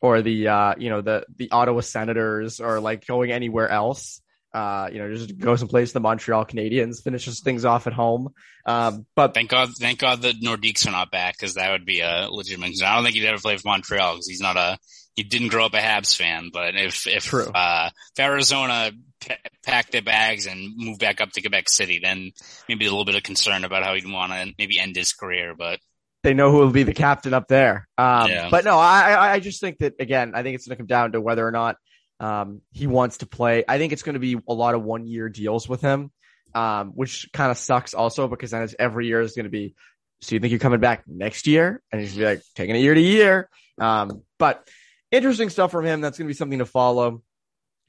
or 0.00 0.22
the, 0.22 0.48
uh, 0.48 0.74
you 0.78 0.88
know, 0.88 1.02
the, 1.02 1.26
the 1.36 1.50
Ottawa 1.50 1.80
Senators 1.80 2.58
or 2.58 2.80
like 2.80 3.06
going 3.06 3.30
anywhere 3.30 3.68
else 3.68 4.21
uh, 4.54 4.90
you 4.92 4.98
know, 4.98 5.14
just 5.14 5.38
go 5.38 5.56
someplace 5.56 5.92
the 5.92 6.00
Montreal 6.00 6.44
Canadiens, 6.44 7.02
finishes 7.02 7.40
things 7.40 7.64
off 7.64 7.86
at 7.86 7.92
home. 7.92 8.34
Um, 8.66 9.06
but 9.16 9.34
thank 9.34 9.50
God, 9.50 9.70
thank 9.78 9.98
God 9.98 10.20
the 10.20 10.32
Nordiques 10.32 10.86
are 10.86 10.90
not 10.90 11.10
back 11.10 11.36
because 11.38 11.54
that 11.54 11.70
would 11.72 11.86
be 11.86 12.00
a 12.00 12.28
legitimate. 12.30 12.82
I 12.82 12.94
don't 12.94 13.04
think 13.04 13.16
he'd 13.16 13.26
ever 13.26 13.40
play 13.40 13.56
for 13.56 13.68
Montreal 13.68 14.14
because 14.14 14.28
he's 14.28 14.42
not 14.42 14.56
a, 14.56 14.78
he 15.14 15.22
didn't 15.22 15.48
grow 15.48 15.66
up 15.66 15.74
a 15.74 15.78
Habs 15.78 16.16
fan. 16.16 16.50
But 16.52 16.74
if, 16.74 17.06
if, 17.06 17.24
True. 17.24 17.46
uh, 17.46 17.90
if 18.14 18.20
Arizona 18.22 18.92
p- 19.20 19.34
packed 19.64 19.92
their 19.92 20.02
bags 20.02 20.46
and 20.46 20.76
moved 20.76 21.00
back 21.00 21.20
up 21.20 21.32
to 21.32 21.40
Quebec 21.40 21.68
City, 21.70 22.00
then 22.02 22.32
maybe 22.68 22.84
a 22.84 22.90
little 22.90 23.06
bit 23.06 23.14
of 23.14 23.22
concern 23.22 23.64
about 23.64 23.84
how 23.84 23.94
he'd 23.94 24.10
want 24.10 24.32
to 24.32 24.54
maybe 24.58 24.78
end 24.78 24.96
his 24.96 25.12
career, 25.12 25.54
but. 25.56 25.80
They 26.24 26.34
know 26.34 26.52
who 26.52 26.58
will 26.58 26.70
be 26.70 26.84
the 26.84 26.94
captain 26.94 27.34
up 27.34 27.48
there. 27.48 27.88
Um, 27.98 28.30
yeah. 28.30 28.48
but 28.48 28.64
no, 28.64 28.78
I, 28.78 29.32
I 29.32 29.40
just 29.40 29.60
think 29.60 29.78
that 29.78 29.94
again, 29.98 30.36
I 30.36 30.44
think 30.44 30.54
it's 30.54 30.68
going 30.68 30.76
to 30.76 30.80
come 30.80 30.86
down 30.86 31.12
to 31.12 31.20
whether 31.20 31.44
or 31.44 31.50
not 31.50 31.78
um, 32.20 32.60
he 32.70 32.86
wants 32.86 33.18
to 33.18 33.26
play. 33.26 33.64
I 33.66 33.78
think 33.78 33.92
it's 33.92 34.02
going 34.02 34.14
to 34.14 34.20
be 34.20 34.36
a 34.48 34.54
lot 34.54 34.74
of 34.74 34.82
one 34.82 35.06
year 35.06 35.28
deals 35.28 35.68
with 35.68 35.80
him, 35.80 36.10
um, 36.54 36.92
which 36.94 37.28
kind 37.32 37.50
of 37.50 37.58
sucks 37.58 37.94
also 37.94 38.28
because 38.28 38.50
then 38.50 38.62
it's 38.62 38.74
every 38.78 39.06
year 39.06 39.20
is 39.20 39.32
going 39.32 39.44
to 39.44 39.50
be. 39.50 39.74
So 40.20 40.36
you 40.36 40.40
think 40.40 40.52
you're 40.52 40.60
coming 40.60 40.80
back 40.80 41.02
next 41.08 41.48
year? 41.48 41.82
And 41.90 42.00
he's 42.00 42.14
be 42.14 42.24
like 42.24 42.42
taking 42.54 42.76
it 42.76 42.80
year 42.80 42.94
to 42.94 43.00
year. 43.00 43.48
Um, 43.80 44.22
but 44.38 44.68
interesting 45.10 45.50
stuff 45.50 45.72
from 45.72 45.84
him. 45.84 46.00
That's 46.00 46.16
going 46.16 46.26
to 46.26 46.32
be 46.32 46.36
something 46.36 46.60
to 46.60 46.66
follow 46.66 47.22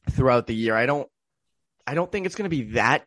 throughout 0.10 0.48
the 0.48 0.56
year. 0.56 0.76
I 0.76 0.88
don't, 0.88 1.08
I 1.86 1.94
don't 1.94 2.12
think 2.12 2.26
it's 2.26 2.36
going 2.36 2.50
to 2.50 2.56
be 2.56 2.72
that 2.74 3.06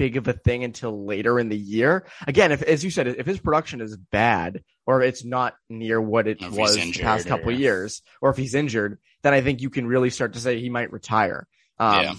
big 0.00 0.16
of 0.16 0.26
a 0.28 0.32
thing 0.32 0.64
until 0.64 1.04
later 1.04 1.38
in 1.38 1.50
the 1.50 1.58
year. 1.58 2.06
Again, 2.26 2.52
if 2.52 2.62
as 2.62 2.82
you 2.82 2.90
said, 2.90 3.06
if 3.06 3.26
his 3.26 3.38
production 3.38 3.82
is 3.82 3.96
bad 3.96 4.62
or 4.86 5.02
it's 5.02 5.26
not 5.26 5.54
near 5.68 6.00
what 6.00 6.26
it 6.26 6.40
was 6.40 6.74
the 6.74 6.92
past 6.92 7.26
couple 7.26 7.50
or, 7.50 7.52
years, 7.52 8.00
or 8.22 8.30
if 8.30 8.38
he's 8.38 8.54
injured, 8.54 8.98
then 9.22 9.34
I 9.34 9.40
think 9.40 9.60
you 9.60 9.70
can 9.70 9.86
really 9.86 10.10
start 10.10 10.34
to 10.34 10.40
say 10.40 10.60
he 10.60 10.70
might 10.70 10.92
retire. 10.92 11.46
Um, 11.78 12.02
yeah. 12.02 12.14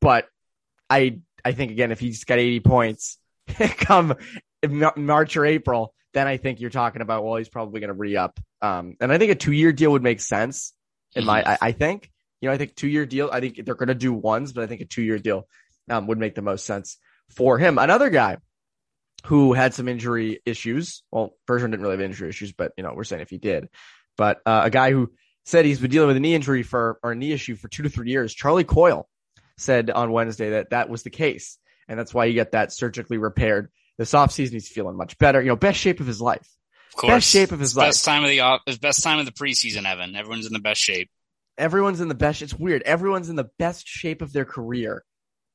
But 0.00 0.26
I 0.88 1.20
I 1.44 1.52
think 1.52 1.72
again, 1.72 1.92
if 1.92 2.00
he's 2.00 2.24
got 2.24 2.38
80 2.38 2.60
points 2.60 3.18
come 3.78 4.14
March 4.96 5.36
or 5.36 5.44
April, 5.44 5.94
then 6.14 6.26
I 6.26 6.36
think 6.36 6.60
you're 6.60 6.70
talking 6.70 7.02
about 7.02 7.24
well, 7.24 7.36
he's 7.36 7.48
probably 7.48 7.80
going 7.80 7.88
to 7.88 7.94
re 7.94 8.16
up. 8.16 8.38
Um, 8.60 8.96
and 9.00 9.12
I 9.12 9.18
think 9.18 9.32
a 9.32 9.34
two 9.34 9.52
year 9.52 9.72
deal 9.72 9.92
would 9.92 10.02
make 10.02 10.20
sense. 10.20 10.72
In 11.14 11.24
my, 11.26 11.42
mm-hmm. 11.42 11.50
I, 11.50 11.58
I 11.68 11.72
think 11.72 12.10
you 12.40 12.48
know, 12.48 12.54
I 12.54 12.58
think 12.58 12.74
two 12.74 12.88
year 12.88 13.06
deal. 13.06 13.30
I 13.32 13.40
think 13.40 13.64
they're 13.64 13.74
going 13.74 13.88
to 13.88 13.94
do 13.94 14.12
ones, 14.12 14.52
but 14.52 14.64
I 14.64 14.66
think 14.66 14.80
a 14.80 14.84
two 14.86 15.02
year 15.02 15.18
deal 15.18 15.46
um, 15.90 16.06
would 16.06 16.18
make 16.18 16.34
the 16.34 16.42
most 16.42 16.64
sense 16.64 16.98
for 17.30 17.58
him. 17.58 17.78
Another 17.78 18.10
guy 18.10 18.38
who 19.26 19.52
had 19.52 19.74
some 19.74 19.88
injury 19.88 20.40
issues. 20.44 21.02
Well, 21.10 21.36
Bergeron 21.48 21.70
didn't 21.70 21.82
really 21.82 21.94
have 21.94 22.00
injury 22.00 22.28
issues, 22.28 22.52
but 22.52 22.72
you 22.76 22.82
know, 22.82 22.92
we're 22.94 23.04
saying 23.04 23.22
if 23.22 23.30
he 23.30 23.38
did, 23.38 23.68
but 24.16 24.40
uh, 24.44 24.62
a 24.64 24.70
guy 24.70 24.90
who 24.90 25.12
said 25.44 25.64
he's 25.64 25.80
been 25.80 25.90
dealing 25.90 26.08
with 26.08 26.16
a 26.16 26.20
knee 26.20 26.34
injury 26.34 26.62
for 26.62 26.98
or 27.02 27.12
a 27.12 27.14
knee 27.14 27.32
issue 27.32 27.56
for 27.56 27.68
two 27.68 27.82
to 27.82 27.88
three 27.88 28.10
years. 28.10 28.34
Charlie 28.34 28.64
Coyle 28.64 29.08
said 29.56 29.90
on 29.90 30.12
Wednesday 30.12 30.50
that 30.50 30.70
that 30.70 30.88
was 30.88 31.02
the 31.02 31.10
case, 31.10 31.58
and 31.88 31.98
that's 31.98 32.14
why 32.14 32.28
he 32.28 32.34
got 32.34 32.52
that 32.52 32.72
surgically 32.72 33.18
repaired. 33.18 33.70
This 33.98 34.12
offseason, 34.12 34.52
he's 34.52 34.68
feeling 34.68 34.96
much 34.96 35.18
better. 35.18 35.40
You 35.40 35.48
know, 35.48 35.56
best 35.56 35.78
shape 35.78 36.00
of 36.00 36.06
his 36.06 36.20
life. 36.20 36.48
Of 36.90 36.96
course. 36.96 37.10
Best 37.12 37.28
shape 37.28 37.52
of 37.52 37.60
his 37.60 37.76
life. 37.76 37.88
Best 37.88 38.04
time 38.04 38.22
of 38.24 38.30
the 38.30 38.40
off, 38.40 38.60
best 38.80 39.02
time 39.02 39.18
of 39.18 39.26
the 39.26 39.32
preseason, 39.32 39.84
Evan. 39.86 40.14
Everyone's 40.14 40.46
in 40.46 40.52
the 40.52 40.58
best 40.58 40.80
shape. 40.80 41.10
Everyone's 41.58 42.00
in 42.00 42.08
the 42.08 42.14
best. 42.14 42.42
It's 42.42 42.54
weird. 42.54 42.82
Everyone's 42.82 43.28
in 43.28 43.36
the 43.36 43.50
best 43.58 43.86
shape 43.86 44.22
of 44.22 44.32
their 44.32 44.44
career 44.44 45.04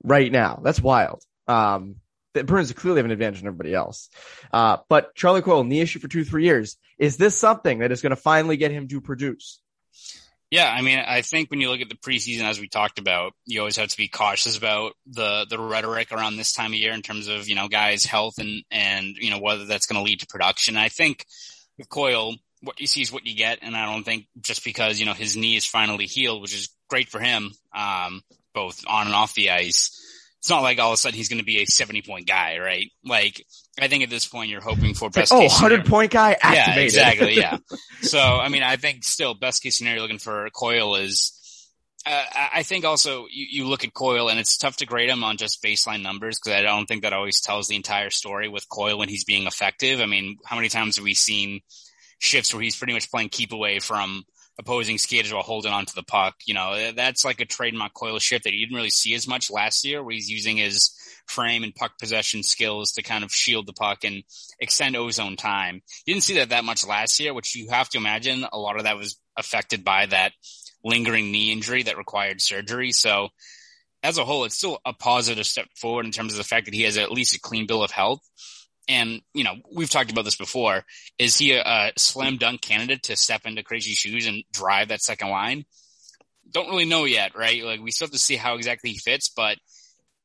right 0.03 0.31
now. 0.31 0.59
That's 0.63 0.81
wild. 0.81 1.23
Um, 1.47 1.97
the 2.33 2.43
Bruins 2.43 2.71
clearly 2.71 2.99
have 2.99 3.05
an 3.05 3.11
advantage 3.11 3.41
on 3.41 3.47
everybody 3.47 3.73
else. 3.73 4.09
Uh, 4.51 4.77
but 4.89 5.15
Charlie 5.15 5.41
Coyle, 5.41 5.63
knee 5.63 5.81
issue 5.81 5.99
for 5.99 6.07
two, 6.07 6.23
three 6.23 6.45
years. 6.45 6.77
Is 6.99 7.17
this 7.17 7.35
something 7.35 7.79
that 7.79 7.91
is 7.91 8.01
going 8.01 8.11
to 8.11 8.15
finally 8.15 8.57
get 8.57 8.71
him 8.71 8.87
to 8.87 9.01
produce? 9.01 9.59
Yeah, 10.49 10.71
I 10.71 10.81
mean, 10.81 10.99
I 10.99 11.23
think 11.23 11.51
when 11.51 11.59
you 11.59 11.69
look 11.69 11.81
at 11.81 11.89
the 11.89 11.95
preseason, 11.95 12.43
as 12.43 12.59
we 12.59 12.69
talked 12.69 12.99
about, 12.99 13.33
you 13.45 13.59
always 13.59 13.75
have 13.75 13.89
to 13.89 13.97
be 13.97 14.07
cautious 14.07 14.57
about 14.57 14.93
the 15.05 15.45
the 15.49 15.59
rhetoric 15.59 16.13
around 16.13 16.37
this 16.37 16.53
time 16.53 16.71
of 16.71 16.79
year 16.79 16.93
in 16.93 17.01
terms 17.01 17.27
of 17.27 17.49
you 17.49 17.55
know 17.55 17.67
guys' 17.67 18.05
health 18.05 18.35
and 18.37 18.63
and 18.71 19.17
you 19.17 19.29
know 19.29 19.39
whether 19.39 19.65
that's 19.65 19.87
going 19.87 19.99
to 19.99 20.09
lead 20.09 20.21
to 20.21 20.27
production. 20.27 20.77
I 20.77 20.87
think 20.87 21.25
with 21.77 21.89
Coyle, 21.89 22.35
what 22.61 22.79
you 22.79 22.87
see 22.87 23.01
is 23.01 23.11
what 23.11 23.25
you 23.25 23.35
get, 23.35 23.59
and 23.61 23.75
I 23.75 23.85
don't 23.91 24.05
think 24.05 24.27
just 24.39 24.63
because 24.63 25.01
you 25.01 25.05
know 25.05 25.13
his 25.13 25.35
knee 25.35 25.57
is 25.57 25.65
finally 25.65 26.05
healed, 26.05 26.41
which 26.41 26.55
is 26.55 26.69
great 26.89 27.09
for 27.09 27.19
him, 27.19 27.51
um, 27.75 28.21
both 28.53 28.83
on 28.87 29.07
and 29.07 29.15
off 29.15 29.35
the 29.35 29.51
ice. 29.51 29.91
It's 30.39 30.49
not 30.49 30.61
like 30.61 30.79
all 30.79 30.91
of 30.91 30.93
a 30.93 30.97
sudden 30.97 31.17
he's 31.17 31.29
going 31.29 31.39
to 31.39 31.45
be 31.45 31.61
a 31.61 31.65
70 31.65 32.03
point 32.03 32.27
guy, 32.27 32.59
right? 32.59 32.91
Like, 33.03 33.43
I 33.79 33.87
think 33.87 34.03
at 34.03 34.09
this 34.09 34.27
point 34.27 34.49
you're 34.49 34.61
hoping 34.61 34.93
for 34.93 35.09
best 35.09 35.31
oh, 35.31 35.39
case 35.39 35.51
100 35.51 35.75
scenario. 35.75 35.89
point 35.89 36.11
guy 36.11 36.37
activated. 36.39 36.75
Yeah, 36.75 36.79
exactly. 36.83 37.33
Yeah. 37.35 37.57
so, 38.01 38.19
I 38.19 38.49
mean, 38.49 38.63
I 38.63 38.75
think 38.75 39.03
still 39.03 39.33
best 39.33 39.63
case 39.63 39.77
scenario 39.77 40.01
looking 40.01 40.19
for 40.19 40.49
Coyle 40.51 40.95
is, 40.95 41.33
uh, 42.05 42.23
I 42.33 42.49
I 42.55 42.63
think 42.63 42.85
also 42.85 43.25
you, 43.31 43.47
you 43.49 43.67
look 43.67 43.83
at 43.83 43.93
Coyle 43.93 44.29
and 44.29 44.39
it's 44.39 44.57
tough 44.57 44.77
to 44.77 44.85
grade 44.85 45.09
him 45.09 45.23
on 45.23 45.37
just 45.37 45.61
baseline 45.63 46.03
numbers 46.03 46.39
because 46.39 46.57
I 46.57 46.61
don't 46.61 46.85
think 46.85 47.01
that 47.01 47.13
always 47.13 47.41
tells 47.41 47.67
the 47.67 47.75
entire 47.75 48.11
story 48.11 48.47
with 48.47 48.69
Coyle 48.69 48.97
when 48.97 49.09
he's 49.09 49.25
being 49.25 49.47
effective. 49.47 49.99
I 49.99 50.05
mean, 50.05 50.37
how 50.45 50.55
many 50.55 50.69
times 50.69 50.95
have 50.95 51.03
we 51.03 51.15
seen 51.15 51.61
shifts 52.19 52.53
where 52.53 52.61
he's 52.61 52.75
pretty 52.75 52.93
much 52.93 53.11
playing 53.11 53.29
keep 53.29 53.51
away 53.51 53.79
from 53.79 54.23
opposing 54.59 54.97
skaters 54.97 55.33
while 55.33 55.43
holding 55.43 55.71
onto 55.71 55.93
the 55.93 56.03
puck? 56.03 56.35
You 56.45 56.53
know, 56.53 56.73
eh, 56.73 56.91
that's 56.95 57.25
like 57.25 57.41
a 57.41 57.45
trademark 57.45 57.93
Coyle 57.93 58.19
shift 58.19 58.43
that 58.45 58.53
you 58.53 58.65
didn't 58.65 58.77
really 58.77 58.89
see 58.89 59.13
as 59.13 59.27
much 59.27 59.51
last 59.51 59.85
year 59.85 60.03
where 60.03 60.13
he's 60.13 60.29
using 60.29 60.57
his 60.57 60.91
frame 61.27 61.63
and 61.63 61.75
puck 61.75 61.93
possession 61.99 62.43
skills 62.43 62.93
to 62.93 63.03
kind 63.03 63.23
of 63.23 63.31
shield 63.31 63.65
the 63.65 63.73
puck 63.73 64.03
and 64.03 64.23
extend 64.59 64.95
ozone 64.95 65.35
time. 65.35 65.81
You 66.05 66.13
didn't 66.13 66.23
see 66.23 66.35
that 66.35 66.49
that 66.49 66.63
much 66.63 66.85
last 66.85 67.19
year, 67.19 67.33
which 67.33 67.55
you 67.55 67.69
have 67.69 67.89
to 67.89 67.97
imagine 67.97 68.45
a 68.51 68.57
lot 68.57 68.77
of 68.77 68.83
that 68.83 68.97
was 68.97 69.19
affected 69.35 69.83
by 69.83 70.05
that 70.07 70.31
lingering 70.83 71.31
knee 71.31 71.51
injury 71.51 71.83
that 71.83 71.97
required 71.97 72.41
surgery. 72.41 72.91
So 72.91 73.29
as 74.03 74.17
a 74.17 74.25
whole, 74.25 74.45
it's 74.45 74.55
still 74.55 74.79
a 74.85 74.93
positive 74.93 75.45
step 75.45 75.67
forward 75.75 76.05
in 76.05 76.11
terms 76.11 76.33
of 76.33 76.37
the 76.37 76.43
fact 76.43 76.65
that 76.65 76.73
he 76.73 76.83
has 76.83 76.97
at 76.97 77.11
least 77.11 77.35
a 77.35 77.39
clean 77.39 77.67
bill 77.67 77.83
of 77.83 77.91
health. 77.91 78.21
And, 78.87 79.21
you 79.33 79.43
know, 79.43 79.55
we've 79.73 79.89
talked 79.89 80.11
about 80.11 80.25
this 80.25 80.37
before. 80.37 80.85
Is 81.19 81.37
he 81.37 81.53
a, 81.53 81.61
a 81.61 81.91
slam 81.97 82.37
dunk 82.37 82.61
candidate 82.61 83.03
to 83.03 83.15
step 83.15 83.41
into 83.45 83.63
Krejci's 83.63 83.97
shoes 83.97 84.27
and 84.27 84.43
drive 84.51 84.89
that 84.89 85.01
second 85.01 85.29
line? 85.29 85.65
Don't 86.49 86.69
really 86.69 86.85
know 86.85 87.03
yet, 87.03 87.35
right? 87.35 87.63
Like 87.63 87.81
we 87.81 87.91
still 87.91 88.05
have 88.07 88.13
to 88.13 88.19
see 88.19 88.37
how 88.37 88.55
exactly 88.55 88.91
he 88.91 88.97
fits, 88.97 89.29
but 89.29 89.57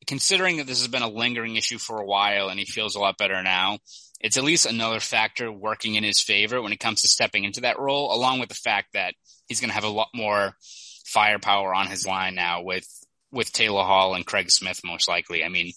considering 0.06 0.58
that 0.58 0.66
this 0.66 0.78
has 0.78 0.88
been 0.88 1.02
a 1.02 1.08
lingering 1.08 1.56
issue 1.56 1.78
for 1.78 2.00
a 2.00 2.06
while 2.06 2.48
and 2.48 2.58
he 2.58 2.64
feels 2.64 2.94
a 2.94 3.00
lot 3.00 3.18
better 3.18 3.42
now, 3.42 3.78
it's 4.20 4.36
at 4.36 4.44
least 4.44 4.66
another 4.66 5.00
factor 5.00 5.50
working 5.50 5.96
in 5.96 6.04
his 6.04 6.20
favor 6.20 6.62
when 6.62 6.72
it 6.72 6.80
comes 6.80 7.02
to 7.02 7.08
stepping 7.08 7.44
into 7.44 7.62
that 7.62 7.78
role, 7.78 8.14
along 8.14 8.38
with 8.38 8.48
the 8.48 8.54
fact 8.54 8.92
that 8.94 9.14
he's 9.48 9.60
going 9.60 9.70
to 9.70 9.74
have 9.74 9.84
a 9.84 9.88
lot 9.88 10.08
more 10.14 10.56
firepower 11.04 11.74
on 11.74 11.88
his 11.88 12.06
line 12.06 12.36
now 12.36 12.62
with, 12.62 12.86
with 13.32 13.52
Taylor 13.52 13.82
Hall 13.82 14.14
and 14.14 14.24
Craig 14.24 14.50
Smith, 14.50 14.80
most 14.84 15.08
likely. 15.08 15.42
I 15.42 15.48
mean, 15.48 15.72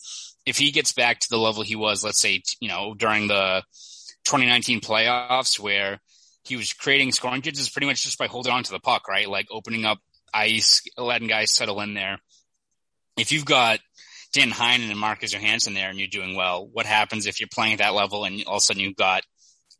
if 0.46 0.58
he 0.58 0.72
gets 0.72 0.94
back 0.94 1.20
to 1.20 1.28
the 1.30 1.38
level 1.38 1.64
he 1.64 1.76
was, 1.76 2.04
let's 2.04 2.22
say, 2.22 2.42
you 2.60 2.68
know, 2.68 2.94
during 2.94 3.28
the 3.28 3.64
2019 4.26 4.82
playoffs 4.82 5.60
where 5.60 6.00
he 6.44 6.56
was 6.56 6.74
creating 6.74 7.12
scoring 7.12 7.42
chances 7.42 7.70
pretty 7.70 7.88
much 7.88 8.04
just 8.04 8.20
by 8.20 8.28
holding 8.28 8.52
on 8.52 8.64
to 8.64 8.72
the 8.72 8.80
puck, 8.80 9.08
right? 9.08 9.30
Like 9.30 9.48
opening 9.52 9.86
up 9.86 10.00
ice, 10.34 10.82
letting 10.98 11.28
guys 11.28 11.54
settle 11.54 11.82
in 11.82 11.94
there. 11.94 12.20
If 13.18 13.32
you've 13.32 13.46
got 13.46 13.80
Dan 14.34 14.52
Heinen 14.52 14.92
and 14.92 15.00
Marcus 15.00 15.34
Johansson 15.34 15.74
there 15.74 15.90
and 15.90 15.98
you're 15.98 16.08
doing 16.08 16.36
well, 16.36 16.68
what 16.72 16.86
happens 16.86 17.26
if 17.26 17.40
you're 17.40 17.50
playing 17.52 17.74
at 17.74 17.80
that 17.80 17.96
level 17.96 18.26
and 18.26 18.44
all 18.46 18.56
of 18.56 18.58
a 18.58 18.62
sudden 18.62 18.82
you've 18.82 18.96
got 18.96 19.24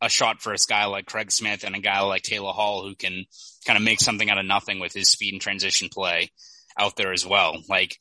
a 0.00 0.08
shot 0.08 0.42
for 0.42 0.52
a 0.52 0.56
guy 0.68 0.86
like 0.86 1.06
Craig 1.06 1.30
Smith 1.30 1.64
and 1.64 1.74
a 1.74 1.80
guy 1.80 2.00
like 2.00 2.22
Taylor 2.22 2.52
Hall 2.52 2.86
who 2.86 2.94
can 2.94 3.24
kind 3.66 3.76
of 3.76 3.82
make 3.82 4.00
something 4.00 4.28
out 4.28 4.38
of 4.38 4.46
nothing 4.46 4.78
with 4.78 4.92
his 4.92 5.10
speed 5.10 5.34
and 5.34 5.40
transition 5.40 5.88
play 5.88 6.30
out 6.78 6.96
there 6.96 7.12
as 7.12 7.24
well. 7.24 7.62
Like 7.68 7.96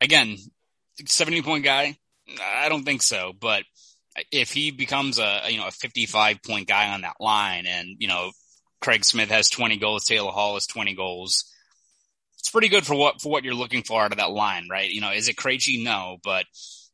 again, 0.00 0.36
70 1.04 1.42
point 1.42 1.64
guy, 1.64 1.96
I 2.40 2.68
don't 2.68 2.84
think 2.84 3.02
so, 3.02 3.32
but 3.38 3.64
if 4.30 4.52
he 4.52 4.70
becomes 4.70 5.18
a, 5.18 5.42
you 5.48 5.58
know, 5.58 5.68
a 5.68 5.72
55 5.72 6.42
point 6.42 6.68
guy 6.68 6.92
on 6.92 7.02
that 7.02 7.16
line 7.20 7.66
and, 7.66 7.96
you 7.98 8.08
know, 8.08 8.30
Craig 8.80 9.04
Smith 9.04 9.30
has 9.30 9.48
20 9.48 9.76
goals, 9.78 10.04
Taylor 10.04 10.30
Hall 10.30 10.54
has 10.54 10.66
20 10.66 10.94
goals, 10.94 11.44
it's 12.38 12.50
pretty 12.50 12.68
good 12.68 12.84
for 12.84 12.94
what, 12.94 13.20
for 13.20 13.30
what 13.30 13.44
you're 13.44 13.54
looking 13.54 13.82
for 13.82 14.02
out 14.02 14.12
of 14.12 14.18
that 14.18 14.30
line, 14.30 14.68
right? 14.70 14.90
You 14.90 15.00
know, 15.00 15.12
is 15.12 15.28
it 15.28 15.36
crazy? 15.36 15.82
No, 15.82 16.18
but 16.22 16.44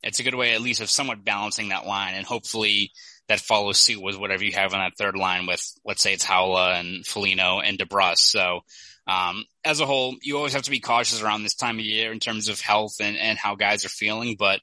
it's 0.02 0.20
a 0.20 0.22
good 0.22 0.34
way 0.34 0.54
at 0.54 0.60
least 0.60 0.80
of 0.80 0.90
somewhat 0.90 1.24
balancing 1.24 1.70
that 1.70 1.86
line 1.86 2.14
and 2.14 2.26
hopefully 2.26 2.92
that 3.28 3.40
follows 3.40 3.78
suit 3.78 4.02
with 4.02 4.16
whatever 4.16 4.44
you 4.44 4.52
have 4.52 4.72
on 4.72 4.80
that 4.80 4.96
third 4.96 5.16
line 5.16 5.46
with, 5.46 5.62
let's 5.84 6.02
say 6.02 6.14
it's 6.14 6.24
Haula 6.24 6.78
and 6.78 7.06
Foligno 7.06 7.60
and 7.60 7.78
DeBrusk. 7.78 8.18
So, 8.18 8.60
um, 9.06 9.44
as 9.64 9.80
a 9.80 9.86
whole, 9.86 10.16
you 10.22 10.36
always 10.36 10.52
have 10.52 10.62
to 10.62 10.70
be 10.70 10.80
cautious 10.80 11.22
around 11.22 11.42
this 11.42 11.54
time 11.54 11.78
of 11.78 11.84
year 11.84 12.12
in 12.12 12.20
terms 12.20 12.48
of 12.48 12.60
health 12.60 12.96
and, 13.00 13.16
and 13.16 13.38
how 13.38 13.54
guys 13.54 13.84
are 13.84 13.90
feeling, 13.90 14.36
but 14.38 14.60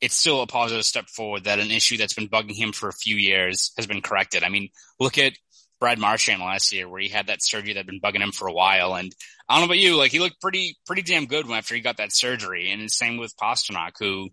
it's 0.00 0.14
still 0.14 0.42
a 0.42 0.46
positive 0.46 0.84
step 0.84 1.08
forward 1.08 1.44
that 1.44 1.58
an 1.58 1.70
issue 1.70 1.96
that's 1.96 2.14
been 2.14 2.28
bugging 2.28 2.56
him 2.56 2.72
for 2.72 2.88
a 2.88 2.92
few 2.92 3.16
years 3.16 3.72
has 3.76 3.86
been 3.86 4.00
corrected. 4.00 4.42
I 4.42 4.48
mean, 4.48 4.70
look 4.98 5.18
at 5.18 5.34
Brad 5.78 5.98
Marchand 5.98 6.40
last 6.40 6.72
year 6.72 6.88
where 6.88 7.00
he 7.00 7.08
had 7.08 7.26
that 7.26 7.42
surgery 7.42 7.72
that 7.72 7.80
had 7.80 7.86
been 7.86 8.00
bugging 8.00 8.22
him 8.22 8.32
for 8.32 8.46
a 8.46 8.52
while. 8.52 8.94
And 8.94 9.12
I 9.48 9.54
don't 9.54 9.62
know 9.62 9.72
about 9.72 9.78
you, 9.78 9.96
like 9.96 10.12
he 10.12 10.18
looked 10.18 10.40
pretty, 10.40 10.78
pretty 10.86 11.02
damn 11.02 11.26
good 11.26 11.50
after 11.50 11.74
he 11.74 11.80
got 11.80 11.96
that 11.96 12.12
surgery. 12.12 12.70
And 12.70 12.90
same 12.90 13.16
with 13.16 13.36
Pastrnak, 13.36 13.92
who 13.98 14.28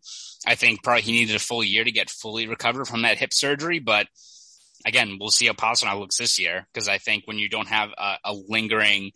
I 0.45 0.55
think 0.55 0.83
probably 0.83 1.03
he 1.03 1.13
needed 1.13 1.35
a 1.35 1.39
full 1.39 1.63
year 1.63 1.83
to 1.83 1.91
get 1.91 2.09
fully 2.09 2.47
recovered 2.47 2.85
from 2.85 3.01
that 3.01 3.17
hip 3.17 3.33
surgery. 3.33 3.79
But 3.79 4.07
again, 4.85 5.17
we'll 5.19 5.31
see 5.31 5.47
how 5.47 5.53
Pastrnak 5.53 5.99
looks 5.99 6.17
this 6.17 6.37
year. 6.39 6.67
Cause 6.73 6.87
I 6.87 6.97
think 6.97 7.23
when 7.25 7.39
you 7.39 7.49
don't 7.49 7.69
have 7.69 7.89
a, 7.97 8.17
a 8.25 8.33
lingering 8.33 9.11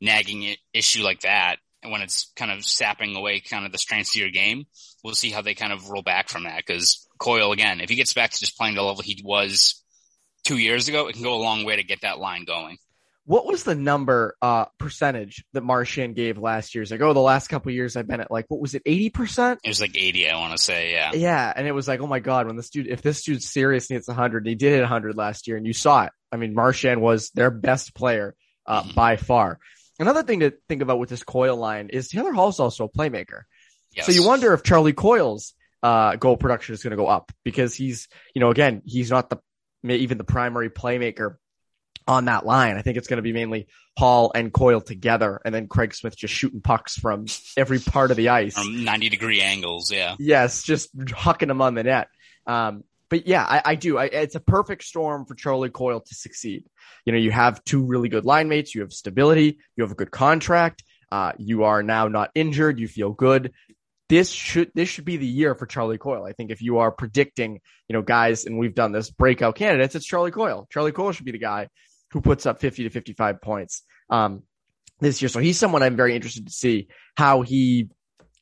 nagging 0.00 0.54
issue 0.72 1.02
like 1.02 1.22
that, 1.22 1.56
and 1.82 1.90
when 1.90 2.02
it's 2.02 2.30
kind 2.36 2.50
of 2.50 2.64
sapping 2.64 3.16
away 3.16 3.40
kind 3.40 3.64
of 3.64 3.72
the 3.72 3.78
strengths 3.78 4.14
of 4.14 4.20
your 4.20 4.30
game, 4.30 4.64
we'll 5.04 5.14
see 5.14 5.30
how 5.30 5.42
they 5.42 5.54
kind 5.54 5.72
of 5.72 5.88
roll 5.88 6.02
back 6.02 6.28
from 6.28 6.44
that. 6.44 6.64
Cause 6.66 7.06
Coyle, 7.18 7.52
again, 7.52 7.80
if 7.80 7.88
he 7.90 7.96
gets 7.96 8.14
back 8.14 8.30
to 8.30 8.38
just 8.38 8.56
playing 8.56 8.74
the 8.76 8.82
level 8.82 9.02
he 9.02 9.20
was 9.24 9.82
two 10.44 10.58
years 10.58 10.88
ago, 10.88 11.06
it 11.08 11.14
can 11.14 11.22
go 11.22 11.34
a 11.34 11.42
long 11.42 11.64
way 11.64 11.76
to 11.76 11.82
get 11.82 12.00
that 12.02 12.18
line 12.18 12.44
going. 12.44 12.78
What 13.26 13.46
was 13.46 13.62
the 13.62 13.74
number 13.76 14.34
uh 14.42 14.64
percentage 14.78 15.44
that 15.52 15.62
Marchand 15.62 16.16
gave 16.16 16.38
last 16.38 16.74
year? 16.74 16.82
It's 16.82 16.90
like, 16.90 17.00
oh, 17.02 17.12
the 17.12 17.20
last 17.20 17.48
couple 17.48 17.70
years 17.70 17.94
I've 17.96 18.08
been 18.08 18.20
at 18.20 18.30
like 18.30 18.46
what 18.48 18.60
was 18.60 18.74
it, 18.74 18.82
eighty 18.86 19.10
percent? 19.10 19.60
It 19.62 19.68
was 19.68 19.80
like 19.80 19.96
80, 19.96 20.28
I 20.28 20.36
want 20.40 20.56
to 20.56 20.62
say. 20.62 20.92
Yeah. 20.92 21.12
Yeah, 21.14 21.52
and 21.54 21.66
it 21.66 21.72
was 21.72 21.86
like, 21.86 22.00
oh 22.00 22.06
my 22.08 22.18
god, 22.18 22.46
when 22.46 22.56
this 22.56 22.70
dude, 22.70 22.88
if 22.88 23.02
this 23.02 23.22
dude's 23.22 23.48
serious 23.48 23.88
and 23.90 23.96
hits 23.96 24.08
hundred, 24.10 24.46
he 24.46 24.54
did 24.56 24.72
hit 24.72 24.84
hundred 24.84 25.16
last 25.16 25.46
year, 25.46 25.56
and 25.56 25.66
you 25.66 25.74
saw 25.74 26.04
it. 26.04 26.12
I 26.32 26.36
mean, 26.38 26.54
Marchand 26.54 27.00
was 27.02 27.30
their 27.30 27.50
best 27.50 27.94
player 27.94 28.34
uh, 28.66 28.82
Mhm. 28.82 28.94
by 28.94 29.16
far. 29.16 29.58
Another 30.00 30.22
thing 30.22 30.40
to 30.40 30.54
think 30.68 30.80
about 30.82 30.98
with 30.98 31.10
this 31.10 31.22
Coyle 31.22 31.56
line 31.56 31.90
is 31.90 32.08
Taylor 32.08 32.32
Hall's 32.32 32.58
also 32.58 32.84
a 32.84 32.88
playmaker. 32.88 33.42
Yes. 33.94 34.06
So 34.06 34.12
you 34.12 34.24
wonder 34.24 34.52
if 34.52 34.62
Charlie 34.62 34.92
Coyle's 34.92 35.54
uh, 35.82 36.16
goal 36.16 36.36
production 36.36 36.74
is 36.74 36.82
going 36.82 36.92
to 36.92 36.96
go 36.96 37.06
up 37.06 37.32
because 37.44 37.74
he's, 37.74 38.08
you 38.34 38.40
know, 38.40 38.50
again, 38.50 38.82
he's 38.84 39.10
not 39.10 39.30
the 39.30 39.38
even 39.82 40.18
the 40.18 40.24
primary 40.24 40.68
playmaker 40.68 41.36
on 42.06 42.26
that 42.26 42.44
line. 42.44 42.76
I 42.76 42.82
think 42.82 42.96
it's 42.96 43.08
going 43.08 43.18
to 43.18 43.22
be 43.22 43.32
mainly 43.32 43.68
Hall 43.96 44.32
and 44.34 44.52
Coyle 44.52 44.80
together, 44.80 45.40
and 45.44 45.54
then 45.54 45.68
Craig 45.68 45.94
Smith 45.94 46.16
just 46.16 46.34
shooting 46.34 46.60
pucks 46.60 46.96
from 46.96 47.26
every 47.56 47.78
part 47.78 48.10
of 48.10 48.16
the 48.16 48.28
ice. 48.30 48.54
From 48.54 48.84
90 48.84 49.08
degree 49.08 49.40
angles. 49.40 49.90
Yeah. 49.90 50.16
Yes, 50.18 50.62
just 50.62 50.96
hucking 50.96 51.48
them 51.48 51.62
on 51.62 51.74
the 51.74 51.84
net. 51.84 52.08
Um, 52.46 52.84
but 53.08 53.26
yeah, 53.26 53.44
I, 53.44 53.62
I 53.64 53.74
do. 53.74 53.98
I, 53.98 54.04
it's 54.04 54.36
a 54.36 54.40
perfect 54.40 54.84
storm 54.84 55.24
for 55.24 55.34
Charlie 55.34 55.70
Coyle 55.70 56.00
to 56.00 56.14
succeed. 56.14 56.64
You 57.04 57.12
know, 57.12 57.18
you 57.18 57.30
have 57.30 57.62
two 57.64 57.84
really 57.84 58.08
good 58.08 58.24
line 58.24 58.48
mates. 58.48 58.74
You 58.74 58.82
have 58.82 58.92
stability. 58.92 59.58
You 59.76 59.84
have 59.84 59.90
a 59.90 59.96
good 59.96 60.10
contract. 60.10 60.84
Uh, 61.10 61.32
you 61.38 61.64
are 61.64 61.82
now 61.82 62.06
not 62.06 62.30
injured. 62.34 62.78
You 62.78 62.86
feel 62.86 63.10
good. 63.10 63.52
This 64.10 64.28
should 64.28 64.72
this 64.74 64.88
should 64.88 65.04
be 65.04 65.18
the 65.18 65.26
year 65.26 65.54
for 65.54 65.66
Charlie 65.66 65.96
Coyle. 65.96 66.24
I 66.24 66.32
think 66.32 66.50
if 66.50 66.60
you 66.60 66.78
are 66.78 66.90
predicting, 66.90 67.60
you 67.88 67.92
know, 67.92 68.02
guys, 68.02 68.44
and 68.44 68.58
we've 68.58 68.74
done 68.74 68.90
this 68.90 69.08
breakout 69.08 69.54
candidates, 69.54 69.94
it's 69.94 70.04
Charlie 70.04 70.32
Coyle. 70.32 70.66
Charlie 70.68 70.90
Coyle 70.90 71.12
should 71.12 71.26
be 71.26 71.30
the 71.30 71.38
guy 71.38 71.68
who 72.10 72.20
puts 72.20 72.44
up 72.44 72.60
50 72.60 72.82
to 72.82 72.90
55 72.90 73.40
points 73.40 73.84
um, 74.10 74.42
this 74.98 75.22
year. 75.22 75.28
So 75.28 75.38
he's 75.38 75.60
someone 75.60 75.84
I'm 75.84 75.94
very 75.94 76.16
interested 76.16 76.48
to 76.48 76.52
see 76.52 76.88
how 77.16 77.42
he 77.42 77.88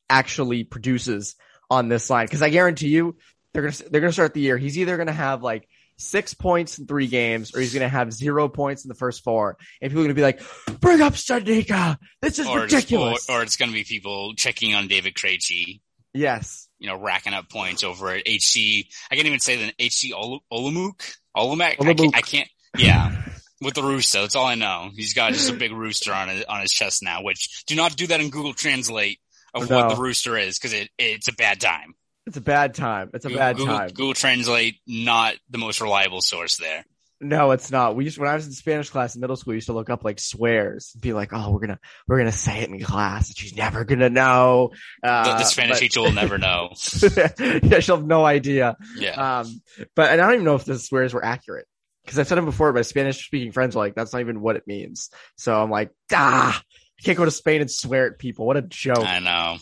actually 0.08 0.64
produces 0.64 1.36
on 1.70 1.90
this 1.90 2.08
line 2.08 2.24
because 2.24 2.40
I 2.40 2.48
guarantee 2.48 2.88
you 2.88 3.18
they're 3.52 3.64
gonna 3.64 3.90
they're 3.90 4.00
gonna 4.00 4.12
start 4.14 4.32
the 4.32 4.40
year. 4.40 4.56
He's 4.56 4.78
either 4.78 4.96
gonna 4.96 5.12
have 5.12 5.42
like 5.42 5.68
six 5.98 6.32
points 6.34 6.78
in 6.78 6.86
three 6.86 7.06
games, 7.08 7.54
or 7.54 7.60
he's 7.60 7.74
gonna 7.74 7.88
have 7.88 8.12
zero 8.12 8.48
points 8.48 8.84
in 8.84 8.88
the 8.88 8.94
first 8.94 9.22
four, 9.24 9.56
and 9.82 9.90
people 9.90 10.02
are 10.02 10.04
gonna 10.04 10.14
be 10.14 10.22
like, 10.22 10.40
"Bring 10.80 11.00
up 11.00 11.14
Studnicka! 11.14 11.98
This 12.22 12.38
is 12.38 12.46
Or, 12.46 12.60
ridiculous." 12.60 13.28
or, 13.28 13.40
or 13.40 13.42
it's 13.42 13.56
going 13.56 13.70
to 13.70 13.74
be 13.74 13.84
people 13.84 14.34
checking 14.34 14.74
on 14.74 14.88
David 14.88 15.14
Krejci. 15.14 15.80
yes, 16.14 16.68
you 16.78 16.88
know, 16.88 16.96
racking 16.96 17.34
up 17.34 17.48
points 17.50 17.82
over 17.84 18.10
at 18.10 18.26
HC. 18.26 18.86
I 19.10 19.16
can't 19.16 19.26
even 19.26 19.40
say 19.40 19.56
the 19.78 19.84
HC 19.84 20.12
Ol- 20.14 20.40
Olomouc, 20.52 21.16
Olomouc. 21.36 21.74
I 21.80 21.94
can't, 21.94 22.16
I 22.16 22.20
can't, 22.20 22.48
yeah. 22.76 23.24
With 23.60 23.74
the 23.74 23.82
rooster, 23.82 24.20
that's 24.20 24.36
all 24.36 24.46
I 24.46 24.54
know. 24.54 24.90
He's 24.94 25.14
got 25.14 25.32
just 25.32 25.50
a 25.50 25.52
big 25.54 25.72
rooster 25.72 26.12
on 26.12 26.28
his, 26.28 26.44
on 26.44 26.60
his 26.60 26.70
chest 26.70 27.02
now, 27.02 27.22
which 27.24 27.64
do 27.66 27.74
not 27.74 27.96
do 27.96 28.06
that 28.06 28.20
in 28.20 28.30
Google 28.30 28.54
Translate 28.54 29.18
of 29.52 29.68
no. 29.68 29.76
what 29.76 29.96
the 29.96 30.00
rooster 30.00 30.36
is 30.36 30.56
because 30.58 30.72
it, 30.72 30.90
it's 30.96 31.26
a 31.26 31.32
bad 31.32 31.60
time. 31.60 31.94
It's 32.28 32.36
a 32.36 32.42
bad 32.42 32.74
time. 32.74 33.10
It's 33.14 33.24
a 33.24 33.28
Google, 33.28 33.38
bad 33.40 33.56
time. 33.56 33.88
Google 33.88 34.12
Translate, 34.12 34.76
not 34.86 35.34
the 35.48 35.56
most 35.56 35.80
reliable 35.80 36.20
source 36.20 36.58
there. 36.58 36.84
No, 37.22 37.52
it's 37.52 37.70
not. 37.70 37.96
We 37.96 38.04
used 38.04 38.18
when 38.18 38.28
I 38.28 38.34
was 38.34 38.46
in 38.46 38.52
Spanish 38.52 38.90
class 38.90 39.14
in 39.14 39.22
middle 39.22 39.34
school, 39.34 39.52
we 39.52 39.56
used 39.56 39.68
to 39.68 39.72
look 39.72 39.88
up 39.88 40.04
like 40.04 40.20
swears 40.20 40.90
and 40.92 41.00
be 41.00 41.14
like, 41.14 41.30
"Oh, 41.32 41.50
we're 41.50 41.60
gonna 41.60 41.80
we're 42.06 42.18
gonna 42.18 42.30
say 42.30 42.60
it 42.60 42.68
in 42.68 42.78
class, 42.80 43.28
and 43.28 43.36
she's 43.36 43.56
never 43.56 43.84
gonna 43.84 44.10
know." 44.10 44.72
Uh, 45.02 45.24
the, 45.24 45.38
the, 45.38 45.44
Spanish 45.44 45.76
but... 45.76 45.80
teacher 45.80 46.02
will 46.02 46.12
never 46.12 46.36
know. 46.36 46.74
yeah, 47.62 47.80
she'll 47.80 47.96
have 47.96 48.06
no 48.06 48.26
idea. 48.26 48.76
Yeah. 48.94 49.40
Um, 49.40 49.62
but 49.96 50.12
and 50.12 50.20
I 50.20 50.26
don't 50.26 50.34
even 50.34 50.44
know 50.44 50.54
if 50.54 50.66
the 50.66 50.78
swears 50.78 51.14
were 51.14 51.24
accurate 51.24 51.66
because 52.04 52.18
I've 52.18 52.28
said 52.28 52.36
them 52.36 52.44
before. 52.44 52.72
My 52.74 52.82
Spanish 52.82 53.24
speaking 53.24 53.52
friends 53.52 53.74
are 53.74 53.78
like, 53.78 53.94
"That's 53.94 54.12
not 54.12 54.20
even 54.20 54.42
what 54.42 54.56
it 54.56 54.66
means." 54.66 55.10
So 55.36 55.60
I'm 55.60 55.70
like, 55.70 55.90
"Ah, 56.12 56.60
I 56.60 57.02
can't 57.02 57.16
go 57.16 57.24
to 57.24 57.30
Spain 57.30 57.62
and 57.62 57.70
swear 57.70 58.06
at 58.06 58.18
people. 58.18 58.46
What 58.46 58.58
a 58.58 58.62
joke!" 58.62 58.98
I 58.98 59.18
know. 59.18 59.56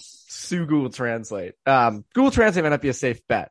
Sue 0.46 0.66
Google 0.66 0.90
Translate. 0.90 1.54
Um, 1.66 2.04
Google 2.14 2.30
Translate 2.30 2.64
might 2.64 2.70
not 2.70 2.82
be 2.82 2.88
a 2.88 2.94
safe 2.94 3.20
bet 3.28 3.50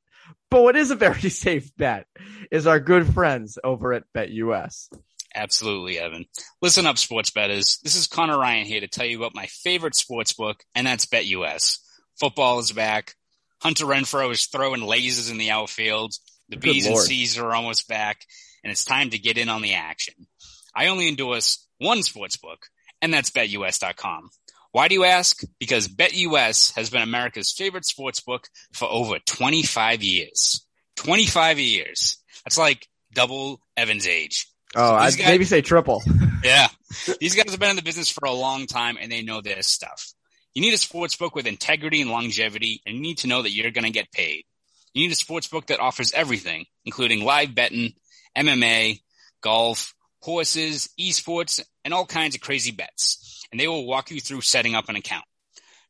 but 0.50 0.64
what 0.64 0.76
is 0.76 0.92
a 0.92 0.96
very 0.96 1.30
safe 1.30 1.76
bet 1.76 2.08
is 2.52 2.68
our 2.68 2.80
good 2.80 3.14
friends 3.14 3.58
over 3.64 3.94
at 3.94 4.04
BetUS. 4.16 4.90
Absolutely, 5.34 6.00
Evan. 6.00 6.26
Listen 6.62 6.86
up, 6.86 6.98
sports 6.98 7.30
betters. 7.30 7.80
This 7.84 7.96
is 7.96 8.08
Connor 8.08 8.40
Ryan 8.40 8.66
here 8.66 8.80
to 8.80 8.88
tell 8.88 9.06
you 9.06 9.18
about 9.18 9.36
my 9.36 9.48
favorite 9.48 9.96
sports 9.96 10.32
book, 10.34 10.64
and 10.74 10.88
that's 10.88 11.08
BetUS. 11.08 11.80
Football 12.20 12.60
is 12.60 12.72
back. 12.72 13.16
Hunter 13.62 13.86
Renfroe 13.86 14.32
is 14.32 14.46
throwing 14.46 14.82
lasers 14.82 15.30
in 15.30 15.38
the 15.38 15.52
outfield. 15.52 16.14
The 16.48 16.56
Good 16.56 16.62
B's 16.62 16.86
Lord. 16.86 17.00
and 17.00 17.08
C's 17.08 17.38
are 17.38 17.54
almost 17.54 17.90
back, 17.90 18.22
and 18.64 18.72
it's 18.72 18.86
time 18.86 19.10
to 19.10 19.18
get 19.18 19.38
in 19.38 19.50
on 19.50 19.62
the 19.62 19.74
action. 19.74 20.14
I 20.74 20.88
only 20.88 21.10
endorse 21.10 21.68
one 21.80 22.04
sports 22.04 22.38
book, 22.38 22.68
and 23.02 23.14
that's 23.14 23.32
BetUS.com. 23.32 24.30
Why 24.76 24.90
do 24.90 24.94
you 24.94 25.06
ask? 25.06 25.42
Because 25.58 25.88
BetUS 25.88 26.76
has 26.76 26.90
been 26.90 27.02
America's 27.02 27.50
favorite 27.50 27.86
sports 27.86 28.20
book 28.20 28.50
for 28.74 28.90
over 28.92 29.20
25 29.20 30.04
years. 30.04 30.68
25 30.98 31.60
years. 31.60 32.18
That's 32.44 32.58
like 32.58 32.86
double 33.14 33.62
Evan's 33.78 34.06
age. 34.06 34.48
Oh, 34.76 34.96
I'd 34.96 35.18
guys, 35.18 35.28
maybe 35.30 35.46
say 35.46 35.62
triple. 35.62 36.04
yeah. 36.44 36.68
These 37.22 37.36
guys 37.36 37.52
have 37.52 37.60
been 37.62 37.70
in 37.70 37.78
the 37.78 37.84
business 37.84 38.10
for 38.10 38.26
a 38.26 38.34
long 38.34 38.66
time 38.66 38.98
and 39.00 39.10
they 39.10 39.22
know 39.22 39.40
their 39.40 39.62
stuff. 39.62 40.12
You 40.54 40.62
need 40.62 40.74
a 40.74 40.78
sports 40.78 41.16
book 41.16 41.36
with 41.36 41.48
integrity 41.48 42.02
and 42.02 42.12
longevity, 42.12 42.82
and 42.86 42.98
you 42.98 43.02
need 43.02 43.20
to 43.20 43.28
know 43.28 43.44
that 43.44 43.52
you're 43.52 43.72
going 43.72 43.86
to 43.86 43.92
get 43.92 44.12
paid. 44.12 44.44
You 44.94 45.04
need 45.04 45.14
a 45.14 45.16
sports 45.16 45.48
book 45.48 45.68
that 45.68 45.80
offers 45.80 46.12
everything, 46.12 46.66
including 46.84 47.24
live 47.24 47.56
betting, 47.56 47.94
MMA, 48.38 49.00
golf, 49.40 49.95
horses, 50.26 50.90
esports, 51.00 51.64
and 51.84 51.94
all 51.94 52.06
kinds 52.06 52.36
of 52.36 52.42
crazy 52.42 52.72
bets 52.72 53.26
and 53.52 53.60
they 53.60 53.68
will 53.68 53.86
walk 53.86 54.12
you 54.12 54.20
through 54.20 54.42
setting 54.42 54.76
up 54.76 54.90
an 54.90 54.96
account. 54.96 55.26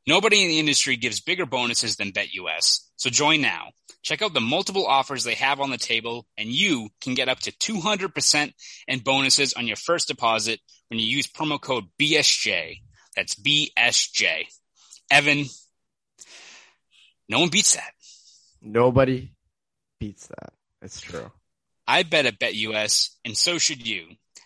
Nobody 0.07 0.43
in 0.43 0.49
the 0.49 0.59
industry 0.59 0.97
gives 0.97 1.19
bigger 1.19 1.47
bonuses 1.47 1.95
than 1.95 2.11
BetUS, 2.11 2.81
so 2.95 3.09
join 3.09 3.41
now. 3.41 3.69
Check 4.03 4.21
out 4.21 4.35
the 4.35 4.41
multiple 4.41 4.85
offers 4.85 5.23
they 5.23 5.33
have 5.33 5.59
on 5.59 5.71
the 5.71 5.79
table, 5.79 6.27
and 6.37 6.49
you 6.49 6.89
can 7.01 7.15
get 7.15 7.27
up 7.27 7.39
to 7.39 7.51
200% 7.51 8.53
in 8.87 8.99
bonuses 8.99 9.53
on 9.53 9.65
your 9.65 9.77
first 9.77 10.07
deposit 10.07 10.59
when 10.89 10.99
you 10.99 11.07
use 11.07 11.25
promo 11.25 11.59
code 11.59 11.85
BSJ. 11.99 12.81
That's 13.15 13.33
BSJ. 13.33 14.43
Evan, 15.09 15.45
no 17.27 17.39
one 17.39 17.49
beats 17.49 17.73
that. 17.73 17.93
Nobody 18.61 19.31
beats 19.99 20.27
that. 20.27 20.53
It's 20.83 21.01
true. 21.01 21.31
I 21.87 22.03
bet 22.03 22.27
at 22.27 22.37
BetUS, 22.39 23.09
and 23.25 23.35
so 23.35 23.57
should 23.57 23.87
you. 23.87 24.05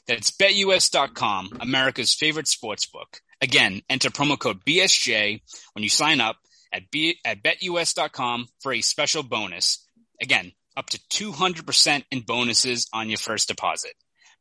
That's 0.10 0.32
betus.com, 0.32 1.60
America's 1.60 2.16
favorite 2.16 2.48
sports 2.48 2.88
book. 2.88 3.22
Again, 3.42 3.84
enter 3.88 4.10
promo 4.10 4.40
code 4.40 4.66
BSJ 4.66 5.40
when 5.74 5.84
you 5.84 5.90
sign 5.90 6.20
up 6.20 6.38
at, 6.74 6.90
B, 6.90 7.20
at 7.24 7.44
betus.com 7.44 8.48
for 8.60 8.74
a 8.74 8.82
special 8.82 9.22
bonus. 9.22 9.86
Again, 10.20 10.54
up 10.76 10.90
to 10.90 11.00
200% 11.12 12.06
in 12.10 12.22
bonuses 12.22 12.88
on 12.92 13.08
your 13.10 13.20
first 13.20 13.50
deposit. 13.50 13.94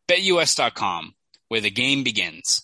BetUS.com, 0.09 1.15
where 1.49 1.61
the 1.61 1.71
game 1.71 2.03
begins. 2.03 2.63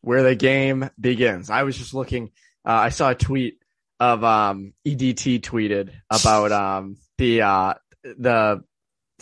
Where 0.00 0.24
the 0.24 0.34
game 0.34 0.90
begins. 0.98 1.48
I 1.48 1.62
was 1.62 1.78
just 1.78 1.94
looking, 1.94 2.32
uh, 2.66 2.72
I 2.72 2.88
saw 2.88 3.10
a 3.10 3.14
tweet 3.14 3.58
of 4.00 4.24
um, 4.24 4.72
EDT 4.84 5.42
tweeted 5.42 5.92
about 6.10 6.50
um, 6.50 6.96
the 7.18 7.42
uh, 7.42 7.74
the 8.02 8.64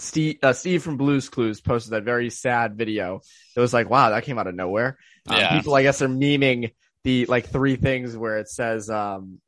Steve, 0.01 0.39
uh, 0.43 0.53
Steve 0.53 0.83
from 0.83 0.97
Blues 0.97 1.29
Clues 1.29 1.61
posted 1.61 1.93
that 1.93 2.05
very 2.05 2.31
sad 2.31 2.77
video. 2.77 3.21
It 3.57 3.61
was 3.61 3.73
like, 3.73 3.91
wow, 3.91 4.11
that 4.11 4.25
came 4.25 4.39
out 4.39 4.47
of 4.47 4.55
nowhere. 4.55 4.99
Um, 5.29 5.37
yeah. 5.39 5.57
People, 5.57 5.75
I 5.75 5.83
guess, 5.83 6.03
are 6.03 6.09
memeing 6.09 6.73
the 7.05 7.27
like 7.27 7.49
three 7.49 7.77
things 7.77 8.17
where 8.17 8.39
it 8.39 8.49
says, 8.49 8.91
um, 8.91 9.41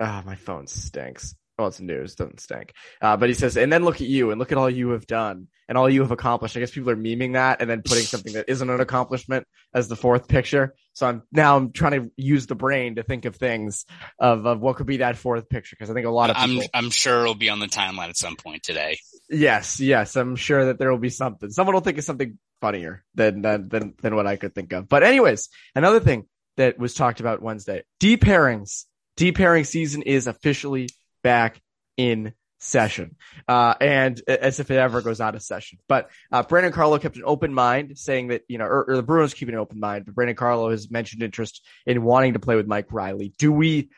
oh, 0.00 0.22
my 0.24 0.36
phone 0.36 0.66
stinks. 0.66 1.34
Well, 1.58 1.68
it's 1.68 1.80
news, 1.80 2.14
doesn't 2.14 2.40
stink. 2.40 2.72
Uh, 3.02 3.18
but 3.18 3.28
he 3.28 3.34
says, 3.34 3.58
and 3.58 3.70
then 3.70 3.84
look 3.84 3.96
at 3.96 4.06
you 4.06 4.30
and 4.30 4.38
look 4.38 4.50
at 4.50 4.56
all 4.56 4.70
you 4.70 4.90
have 4.90 5.06
done 5.06 5.48
and 5.68 5.76
all 5.76 5.90
you 5.90 6.00
have 6.00 6.10
accomplished. 6.10 6.56
I 6.56 6.60
guess 6.60 6.70
people 6.70 6.88
are 6.88 6.96
memeing 6.96 7.34
that 7.34 7.60
and 7.60 7.68
then 7.68 7.82
putting 7.82 8.04
something 8.04 8.32
that 8.32 8.48
isn't 8.48 8.70
an 8.70 8.80
accomplishment 8.80 9.46
as 9.74 9.86
the 9.86 9.94
fourth 9.94 10.26
picture. 10.26 10.74
So 10.94 11.06
I'm 11.06 11.22
now 11.30 11.56
I'm 11.56 11.72
trying 11.72 11.92
to 11.92 12.10
use 12.16 12.46
the 12.46 12.54
brain 12.54 12.94
to 12.94 13.02
think 13.02 13.26
of 13.26 13.36
things 13.36 13.84
of, 14.18 14.46
of 14.46 14.60
what 14.60 14.76
could 14.76 14.86
be 14.86 14.98
that 14.98 15.18
fourth 15.18 15.50
picture 15.50 15.76
because 15.78 15.90
I 15.90 15.94
think 15.94 16.06
a 16.06 16.10
lot 16.10 16.30
of 16.30 16.36
people. 16.36 16.64
I'm 16.74 16.86
I'm 16.86 16.90
sure 16.90 17.20
it'll 17.20 17.34
be 17.34 17.50
on 17.50 17.60
the 17.60 17.66
timeline 17.66 18.08
at 18.08 18.16
some 18.16 18.36
point 18.36 18.62
today. 18.62 18.98
Yes, 19.30 19.78
yes, 19.78 20.16
I'm 20.16 20.34
sure 20.34 20.66
that 20.66 20.78
there 20.78 20.90
will 20.90 20.98
be 20.98 21.10
something. 21.10 21.50
Someone 21.50 21.74
will 21.74 21.82
think 21.82 21.98
of 21.98 22.04
something 22.04 22.38
funnier 22.60 23.04
than 23.14 23.42
than 23.42 23.68
than, 23.68 23.94
than 24.02 24.16
what 24.16 24.26
I 24.26 24.36
could 24.36 24.54
think 24.54 24.72
of. 24.72 24.88
But 24.88 25.04
anyways, 25.04 25.48
another 25.74 26.00
thing 26.00 26.26
that 26.56 26.78
was 26.78 26.94
talked 26.94 27.20
about 27.20 27.42
Wednesday: 27.42 27.84
deep 27.98 28.22
pairings. 28.22 28.84
Deep 29.16 29.36
pairing 29.36 29.64
season 29.64 30.02
is 30.02 30.26
officially 30.26 30.88
back 31.22 31.60
in 31.96 32.32
session, 32.58 33.16
uh, 33.48 33.74
and 33.80 34.20
as 34.26 34.60
if 34.60 34.70
it 34.70 34.78
ever 34.78 35.02
goes 35.02 35.20
out 35.20 35.34
of 35.34 35.42
session. 35.42 35.78
But 35.88 36.10
uh, 36.32 36.42
Brandon 36.42 36.72
Carlo 36.72 36.98
kept 36.98 37.16
an 37.16 37.24
open 37.24 37.52
mind, 37.52 37.98
saying 37.98 38.28
that 38.28 38.42
you 38.48 38.58
know, 38.58 38.64
or, 38.64 38.84
or 38.88 38.96
the 38.96 39.02
Bruins 39.02 39.34
keeping 39.34 39.54
an 39.54 39.60
open 39.60 39.78
mind. 39.78 40.06
But 40.06 40.14
Brandon 40.14 40.36
Carlo 40.36 40.70
has 40.70 40.90
mentioned 40.90 41.22
interest 41.22 41.64
in 41.86 42.02
wanting 42.02 42.32
to 42.32 42.38
play 42.38 42.56
with 42.56 42.66
Mike 42.66 42.90
Reilly. 42.90 43.32
Do 43.38 43.52
we? 43.52 43.90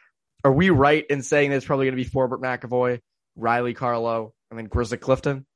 Are 0.45 0.53
we 0.53 0.71
right 0.71 1.07
in 1.09 1.23
saying 1.23 1.51
that 1.51 1.57
it's 1.57 1.67
probably 1.67 1.87
going 1.87 1.97
to 1.97 2.05
be 2.05 2.11
Forbort 2.11 2.41
McAvoy, 2.41 3.01
Reilly 3.37 3.75
Carlo, 3.75 4.35
and 4.51 4.59
then 4.59 4.67
Grizzly 4.67 4.99
Clifton? 4.99 5.47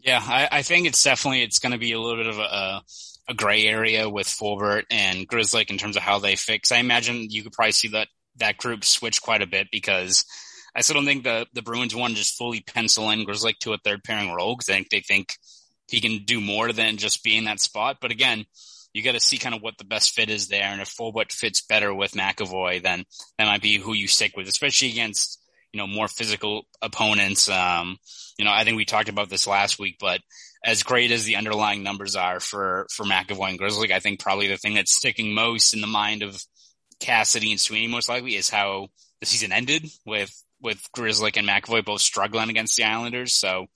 Yeah, 0.00 0.20
I, 0.22 0.48
I 0.50 0.62
think 0.62 0.86
it's 0.86 1.02
definitely 1.02 1.42
it's 1.42 1.58
going 1.58 1.72
to 1.72 1.78
be 1.78 1.92
a 1.92 2.00
little 2.00 2.22
bit 2.22 2.26
of 2.26 2.38
a, 2.38 2.82
a 3.28 3.34
gray 3.34 3.66
area 3.66 4.08
with 4.08 4.26
Forbort 4.26 4.84
and 4.90 5.26
Grizzly 5.26 5.64
in 5.68 5.78
terms 5.78 5.96
of 5.96 6.02
how 6.02 6.18
they 6.18 6.36
fix. 6.36 6.72
I 6.72 6.78
imagine 6.78 7.30
you 7.30 7.42
could 7.42 7.52
probably 7.52 7.72
see 7.72 7.88
that 7.88 8.08
that 8.36 8.58
group 8.58 8.84
switch 8.84 9.22
quite 9.22 9.42
a 9.42 9.46
bit 9.46 9.68
because 9.70 10.24
I 10.74 10.80
still 10.80 10.94
don't 10.94 11.06
think 11.06 11.24
the, 11.24 11.46
the 11.54 11.62
Bruins 11.62 11.94
want 11.94 12.12
to 12.14 12.18
just 12.18 12.36
fully 12.36 12.60
pencil 12.60 13.10
in 13.10 13.24
Grzelcyk 13.24 13.58
to 13.60 13.72
a 13.72 13.78
third 13.78 14.02
pairing 14.02 14.32
role 14.32 14.56
because 14.56 14.68
I 14.68 14.74
think 14.74 14.90
they 14.90 15.00
think 15.00 15.36
he 15.88 16.00
can 16.00 16.24
do 16.24 16.40
more 16.40 16.72
than 16.72 16.96
just 16.96 17.22
be 17.22 17.36
in 17.36 17.44
that 17.44 17.60
spot. 17.60 17.98
But 18.00 18.10
again, 18.10 18.44
you 18.92 19.02
got 19.02 19.12
to 19.12 19.20
see 19.20 19.38
kind 19.38 19.54
of 19.54 19.62
what 19.62 19.78
the 19.78 19.84
best 19.84 20.14
fit 20.14 20.30
is 20.30 20.48
there. 20.48 20.64
And 20.64 20.80
if 20.80 20.94
Forbort 20.94 21.32
fits 21.32 21.60
better 21.60 21.94
with 21.94 22.12
McAvoy, 22.12 22.82
then 22.82 23.04
that 23.38 23.46
might 23.46 23.62
be 23.62 23.78
who 23.78 23.92
you 23.92 24.08
stick 24.08 24.36
with, 24.36 24.48
especially 24.48 24.90
against, 24.90 25.40
you 25.74 25.78
know, 25.78 25.88
more 25.88 26.06
physical 26.06 26.68
opponents. 26.80 27.48
Um, 27.48 27.98
you 28.38 28.44
know, 28.44 28.52
I 28.52 28.62
think 28.62 28.76
we 28.76 28.84
talked 28.84 29.08
about 29.08 29.28
this 29.28 29.48
last 29.48 29.80
week, 29.80 29.96
but 29.98 30.20
as 30.64 30.84
great 30.84 31.10
as 31.10 31.24
the 31.24 31.34
underlying 31.34 31.82
numbers 31.82 32.14
are 32.14 32.38
for, 32.38 32.86
for 32.92 33.04
McAvoy 33.04 33.50
and 33.50 33.58
Grzelcyk, 33.58 33.90
I 33.90 33.98
think 33.98 34.20
probably 34.20 34.46
the 34.46 34.56
thing 34.56 34.74
that's 34.74 34.94
sticking 34.94 35.34
most 35.34 35.74
in 35.74 35.80
the 35.80 35.88
mind 35.88 36.22
of 36.22 36.40
Cassidy 37.00 37.50
and 37.50 37.60
Sweeney 37.60 37.88
most 37.88 38.08
likely 38.08 38.36
is 38.36 38.48
how 38.48 38.86
the 39.18 39.26
season 39.26 39.50
ended 39.50 39.84
with 40.06 40.32
with 40.62 40.80
Grizzly 40.92 41.32
and 41.34 41.48
McAvoy 41.48 41.84
both 41.84 42.00
struggling 42.00 42.50
against 42.50 42.76
the 42.76 42.84
Islanders. 42.84 43.34
So 43.34 43.66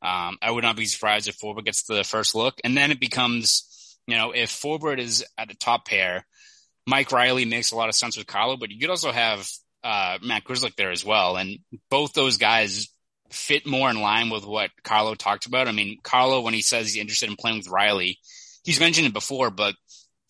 um, 0.00 0.38
I 0.40 0.52
would 0.52 0.62
not 0.62 0.76
be 0.76 0.86
surprised 0.86 1.26
if 1.26 1.36
Forbort 1.36 1.64
gets 1.64 1.82
the 1.82 2.04
first 2.04 2.36
look. 2.36 2.60
And 2.62 2.76
then 2.76 2.92
it 2.92 3.00
becomes, 3.00 3.98
you 4.06 4.16
know, 4.16 4.30
if 4.30 4.50
Forbort 4.50 5.00
is 5.00 5.24
at 5.36 5.48
the 5.48 5.54
top 5.54 5.84
pair, 5.84 6.24
Mike 6.86 7.10
Reilly 7.12 7.44
makes 7.44 7.72
a 7.72 7.76
lot 7.76 7.88
of 7.88 7.96
sense 7.96 8.16
with 8.16 8.28
Carlo, 8.28 8.56
but 8.56 8.70
you 8.70 8.78
could 8.78 8.88
also 8.88 9.10
have 9.12 9.46
uh, 9.82 10.18
Matt 10.22 10.44
Grzelcyk 10.44 10.76
there 10.76 10.90
as 10.90 11.04
well. 11.04 11.36
And 11.36 11.58
both 11.90 12.12
those 12.12 12.36
guys 12.36 12.88
fit 13.30 13.66
more 13.66 13.90
in 13.90 14.00
line 14.00 14.30
with 14.30 14.44
what 14.44 14.70
Carlo 14.82 15.14
talked 15.14 15.46
about. 15.46 15.68
I 15.68 15.72
mean, 15.72 15.98
Carlo, 16.02 16.40
when 16.40 16.54
he 16.54 16.62
says 16.62 16.86
he's 16.86 17.00
interested 17.00 17.30
in 17.30 17.36
playing 17.36 17.58
with 17.58 17.68
Reilly, 17.68 18.18
he's 18.64 18.80
mentioned 18.80 19.06
it 19.06 19.12
before, 19.12 19.50
but 19.50 19.74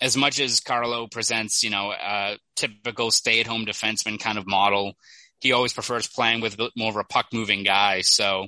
as 0.00 0.16
much 0.16 0.40
as 0.40 0.60
Carlo 0.60 1.06
presents, 1.06 1.62
you 1.62 1.70
know, 1.70 1.92
a 1.92 2.38
typical 2.56 3.10
stay 3.10 3.40
at 3.40 3.46
home 3.46 3.66
defenseman 3.66 4.18
kind 4.18 4.38
of 4.38 4.46
model, 4.46 4.94
he 5.40 5.52
always 5.52 5.72
prefers 5.72 6.08
playing 6.08 6.40
with 6.40 6.58
more 6.76 6.90
of 6.90 6.96
a 6.96 7.04
puck 7.04 7.26
moving 7.32 7.64
guy. 7.64 8.02
So 8.02 8.46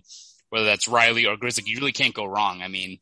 whether 0.50 0.66
that's 0.66 0.88
Reilly 0.88 1.26
or 1.26 1.36
Grizzly, 1.36 1.64
you 1.66 1.78
really 1.78 1.92
can't 1.92 2.14
go 2.14 2.24
wrong. 2.24 2.62
I 2.62 2.68
mean, 2.68 2.98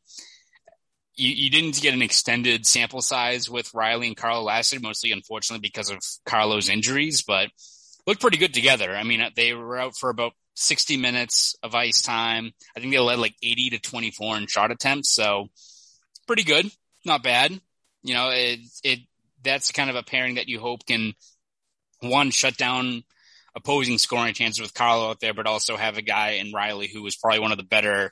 you, 1.15 1.29
you 1.29 1.49
didn't 1.49 1.81
get 1.81 1.93
an 1.93 2.01
extended 2.01 2.65
sample 2.65 3.01
size 3.01 3.49
with 3.49 3.73
Reilly 3.73 4.07
and 4.07 4.17
Carlo 4.17 4.43
last 4.43 4.71
year, 4.71 4.81
mostly 4.81 5.11
unfortunately 5.11 5.61
because 5.61 5.89
of 5.89 5.99
Carlo's 6.25 6.69
injuries. 6.69 7.21
But 7.21 7.49
looked 8.11 8.21
pretty 8.21 8.37
good 8.37 8.53
together. 8.53 8.93
I 8.93 9.03
mean, 9.03 9.25
they 9.37 9.53
were 9.53 9.79
out 9.79 9.93
for 9.97 10.09
about 10.09 10.33
60 10.55 10.97
minutes 10.97 11.55
of 11.63 11.73
ice 11.73 12.01
time. 12.01 12.51
I 12.75 12.81
think 12.81 12.91
they 12.91 12.99
led 12.99 13.19
like 13.19 13.35
80 13.41 13.69
to 13.69 13.79
24 13.79 14.37
in 14.37 14.47
shot 14.47 14.69
attempts. 14.69 15.15
So 15.15 15.47
pretty 16.27 16.43
good. 16.43 16.69
Not 17.05 17.23
bad. 17.23 17.57
You 18.03 18.13
know, 18.13 18.31
it, 18.31 18.59
it, 18.83 18.99
that's 19.41 19.71
kind 19.71 19.89
of 19.89 19.95
a 19.95 20.03
pairing 20.03 20.35
that 20.35 20.49
you 20.49 20.59
hope 20.59 20.85
can 20.85 21.13
one 22.01 22.31
shut 22.31 22.57
down 22.57 23.03
opposing 23.55 23.97
scoring 23.97 24.33
chances 24.33 24.59
with 24.59 24.73
Carlo 24.73 25.11
out 25.11 25.21
there, 25.21 25.33
but 25.33 25.47
also 25.47 25.77
have 25.77 25.97
a 25.97 26.01
guy 26.01 26.31
in 26.31 26.51
Reilly 26.53 26.89
who 26.93 27.03
was 27.03 27.15
probably 27.15 27.39
one 27.39 27.53
of 27.53 27.57
the 27.57 27.63
better 27.63 28.11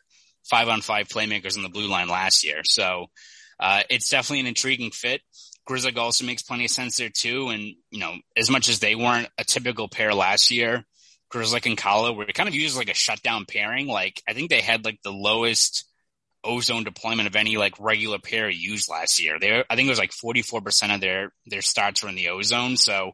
five 0.49 0.69
on 0.69 0.79
five 0.79 1.09
playmakers 1.09 1.57
on 1.57 1.63
the 1.63 1.69
blue 1.69 1.89
line 1.89 2.07
last 2.07 2.45
year. 2.45 2.61
So, 2.63 3.07
uh, 3.59 3.83
it's 3.89 4.09
definitely 4.09 4.39
an 4.39 4.47
intriguing 4.47 4.91
fit. 4.91 5.19
Grzelcyk 5.67 5.97
also 5.97 6.25
makes 6.25 6.41
plenty 6.41 6.65
of 6.65 6.71
sense 6.71 6.97
there 6.97 7.09
too. 7.09 7.49
And, 7.49 7.75
you 7.91 7.99
know, 7.99 8.15
as 8.35 8.49
much 8.49 8.69
as 8.69 8.79
they 8.79 8.95
weren't 8.95 9.29
a 9.37 9.43
typical 9.43 9.87
pair 9.87 10.13
last 10.13 10.51
year, 10.51 10.85
Grzelcyk 11.31 11.65
and 11.65 11.77
Carlo 11.77 12.13
were 12.13 12.25
kind 12.25 12.49
of 12.49 12.55
used 12.55 12.77
like 12.77 12.89
a 12.89 12.95
shutdown 12.95 13.45
pairing. 13.45 13.87
Like, 13.87 14.21
I 14.27 14.33
think 14.33 14.49
they 14.49 14.61
had 14.61 14.85
like 14.85 14.99
the 15.03 15.11
lowest 15.11 15.85
ozone 16.43 16.83
deployment 16.83 17.27
of 17.27 17.35
any 17.35 17.57
like 17.57 17.73
regular 17.79 18.17
pair 18.17 18.49
used 18.49 18.89
last 18.89 19.21
year. 19.21 19.37
They, 19.39 19.63
I 19.69 19.75
think 19.75 19.87
it 19.87 19.91
was 19.91 19.99
like 19.99 20.11
44% 20.11 20.95
of 20.95 21.01
their, 21.01 21.33
their 21.45 21.61
starts 21.61 22.01
were 22.01 22.09
in 22.09 22.15
the 22.15 22.29
ozone. 22.29 22.77
So, 22.77 23.11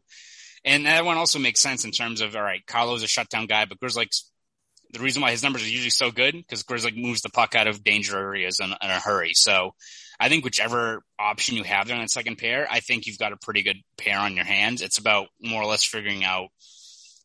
and 0.64 0.86
that 0.86 1.06
one 1.06 1.18
also 1.18 1.40
makes 1.40 1.60
sense 1.60 1.86
in 1.86 1.92
terms 1.92 2.22
of, 2.22 2.36
all 2.36 2.42
right, 2.42 2.66
Carlo's 2.66 3.04
a 3.04 3.08
shutdown 3.08 3.48
guy, 3.48 3.66
but 3.66 3.80
Grzelcyk's 3.80 4.30
the 4.96 5.00
reason 5.00 5.22
why 5.22 5.32
his 5.32 5.44
numbers 5.44 5.64
are 5.64 5.70
usually 5.70 5.90
so 5.90 6.12
good 6.12 6.34
because 6.34 6.64
Grzelcyk 6.64 6.96
moves 6.96 7.22
the 7.22 7.30
puck 7.30 7.56
out 7.56 7.68
of 7.68 7.84
danger 7.84 8.18
areas 8.18 8.60
in, 8.60 8.68
in, 8.70 8.90
a 8.90 9.00
hurry. 9.00 9.34
So 9.34 9.76
I 10.20 10.30
think 10.30 10.44
whichever 10.44 11.02
option 11.20 11.58
you 11.58 11.64
have 11.64 11.88
there 11.88 11.96
on 11.96 12.02
that 12.02 12.10
second 12.10 12.38
pair, 12.38 12.68
I 12.70 12.80
think 12.80 13.06
you've 13.06 13.20
got 13.20 13.34
a 13.34 13.38
pretty 13.38 13.64
good 13.64 13.78
pair 13.98 14.20
on 14.20 14.36
your 14.36 14.46
hands. 14.46 14.82
It's 14.82 14.98
about 14.98 15.28
more 15.42 15.62
or 15.62 15.66
less 15.66 15.84
figuring 15.84 16.24
out 16.24 16.50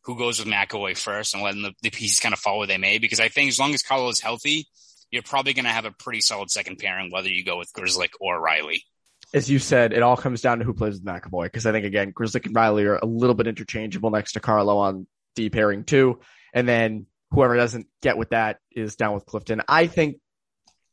who 0.04 0.18
goes 0.18 0.38
with 0.38 0.48
McAvoy 0.48 0.96
first 0.96 1.34
and 1.34 1.42
letting 1.42 1.62
the, 1.62 1.72
the 1.82 1.90
pieces 1.90 2.20
kind 2.20 2.32
of 2.32 2.38
fall 2.38 2.58
where 2.58 2.66
they 2.66 2.78
may. 2.78 2.98
Because 2.98 3.20
I 3.20 3.28
think 3.28 3.48
as 3.48 3.58
long 3.58 3.74
as 3.74 3.82
Carlo 3.82 4.08
is 4.08 4.20
healthy, 4.20 4.66
you're 5.10 5.22
probably 5.22 5.52
going 5.52 5.64
to 5.64 5.70
have 5.70 5.84
a 5.84 5.92
pretty 5.92 6.20
solid 6.20 6.50
second 6.50 6.78
pairing, 6.78 7.10
whether 7.10 7.28
you 7.28 7.44
go 7.44 7.58
with 7.58 7.72
Grzelcyk 7.72 8.10
or 8.20 8.40
Reilly. 8.40 8.84
As 9.32 9.48
you 9.48 9.58
said, 9.58 9.92
it 9.92 10.02
all 10.02 10.16
comes 10.16 10.40
down 10.40 10.58
to 10.58 10.64
who 10.64 10.74
plays 10.74 10.94
with 10.94 11.04
McAvoy. 11.04 11.44
Because 11.44 11.66
I 11.66 11.72
think 11.72 11.84
again, 11.84 12.12
Grzelcyk 12.12 12.46
and 12.46 12.56
Reilly 12.56 12.84
are 12.84 12.96
a 12.96 13.06
little 13.06 13.34
bit 13.34 13.46
interchangeable 13.46 14.10
next 14.10 14.32
to 14.32 14.40
Carlo 14.40 14.78
on 14.78 15.06
D 15.36 15.50
pairing 15.50 15.84
too, 15.84 16.18
and 16.52 16.68
then 16.68 17.06
whoever 17.30 17.56
doesn't 17.56 17.86
get 18.02 18.18
with 18.18 18.30
that 18.30 18.58
is 18.72 18.96
down 18.96 19.14
with 19.14 19.26
Clifton. 19.26 19.62
I 19.68 19.86
think 19.86 20.16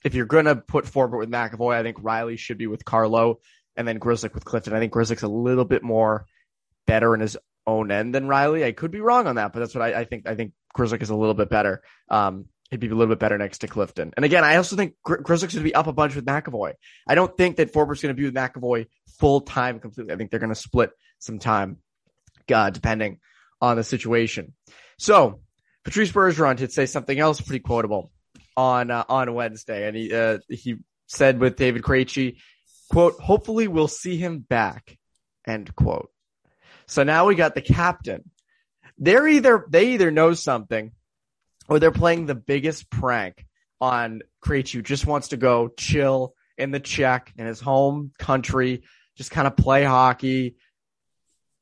if 0.04 0.14
you're 0.14 0.26
going 0.26 0.46
to 0.46 0.56
put 0.56 0.86
Forbort 0.86 1.20
with 1.20 1.32
McAvoy, 1.32 1.76
I 1.76 1.84
think 1.84 1.98
Reilly 2.02 2.38
should 2.38 2.58
be 2.58 2.68
with 2.68 2.86
Carlo 2.86 3.40
and 3.76 3.88
then 3.88 4.00
Grzelcyk 4.00 4.34
with 4.34 4.46
Clifton. 4.46 4.74
I 4.74 4.80
think 4.80 4.94
Grzelcyk's 4.94 5.24
a 5.24 5.28
little 5.28 5.66
bit 5.66 5.84
more 5.84 6.26
better 6.86 7.14
in 7.14 7.22
his 7.22 7.38
own 7.66 7.92
end 7.92 8.16
than 8.16 8.28
Reilly. 8.28 8.64
I 8.64 8.72
could 8.72 8.92
be 8.92 9.02
wrong 9.02 9.28
on 9.28 9.36
that, 9.36 9.54
but 9.54 9.60
that's 9.60 9.76
what 9.76 9.84
I, 9.84 10.02
I 10.02 10.06
think. 10.06 10.28
I 10.28 10.36
think 10.36 10.54
Grzelcyk 10.78 11.02
is 11.02 11.10
a 11.10 11.16
little 11.16 11.34
bit 11.34 11.50
better. 11.50 11.82
Um, 12.10 12.46
he'd 12.70 12.80
be 12.80 12.88
a 12.88 12.96
little 12.96 13.14
bit 13.14 13.20
better 13.20 13.38
next 13.38 13.60
to 13.60 13.68
Clifton. 13.68 14.14
And 14.16 14.26
again, 14.26 14.44
I 14.44 14.58
also 14.58 14.76
think 14.76 14.96
Gr- 15.04 15.18
Grzelcyk's 15.18 15.54
going 15.54 15.64
to 15.64 15.70
be 15.70 15.76
up 15.76 15.88
a 15.88 15.94
bunch 15.94 16.16
with 16.16 16.26
McAvoy. 16.26 16.74
I 17.08 17.16
don't 17.16 17.36
think 17.38 17.58
that 17.58 17.74
Forbort's 17.74 18.02
going 18.02 18.16
to 18.16 18.20
be 18.20 18.26
with 18.26 18.34
McAvoy 18.34 18.88
full 19.20 19.42
time 19.42 19.80
completely. 19.80 20.14
I 20.14 20.18
think 20.18 20.32
they're 20.32 20.40
going 20.40 20.54
to 20.54 20.56
split 20.56 20.92
some 21.20 21.40
time, 21.40 21.78
uh, 22.54 22.70
depending 22.70 23.20
on 23.62 23.78
the 23.78 23.84
situation. 23.84 24.54
So 24.98 25.42
Patrice 25.84 26.12
Bergeron 26.12 26.58
did 26.58 26.72
say 26.72 26.86
something 26.86 27.18
else 27.18 27.42
pretty 27.42 27.62
quotable 27.62 28.12
on 28.58 28.92
uh, 28.92 29.06
on 29.08 29.34
Wednesday, 29.34 29.88
and 29.88 29.96
he 29.96 30.14
uh, 30.14 30.40
he 30.50 30.78
said 31.06 31.40
with 31.40 31.56
David 31.56 31.84
Krejci, 31.84 32.38
"quote 32.90 33.14
Hopefully, 33.22 33.70
we'll 33.70 33.88
see 33.88 34.18
him 34.18 34.40
back." 34.40 34.98
End 35.46 35.74
quote. 35.76 36.10
So 36.88 37.04
now 37.04 37.28
we 37.28 37.36
got 37.36 37.56
the 37.56 37.62
captain. 37.62 38.30
They're 38.98 39.28
either 39.28 39.66
they 39.70 39.94
either 39.94 40.12
know 40.12 40.34
something, 40.34 40.92
or 41.70 41.80
they're 41.80 41.92
playing 41.92 42.26
the 42.26 42.36
biggest 42.36 42.90
prank 42.90 43.46
on 43.80 44.24
Krejci, 44.44 44.74
who 44.74 44.82
just 44.82 45.06
wants 45.06 45.30
to 45.30 45.38
go 45.38 45.70
chill 45.70 46.34
in 46.58 46.72
the 46.72 46.80
Czech 46.80 47.32
in 47.38 47.46
his 47.46 47.62
home 47.62 48.12
country, 48.18 48.84
just 49.16 49.30
kind 49.30 49.46
of 49.46 49.56
play 49.56 49.84
hockey, 49.84 50.56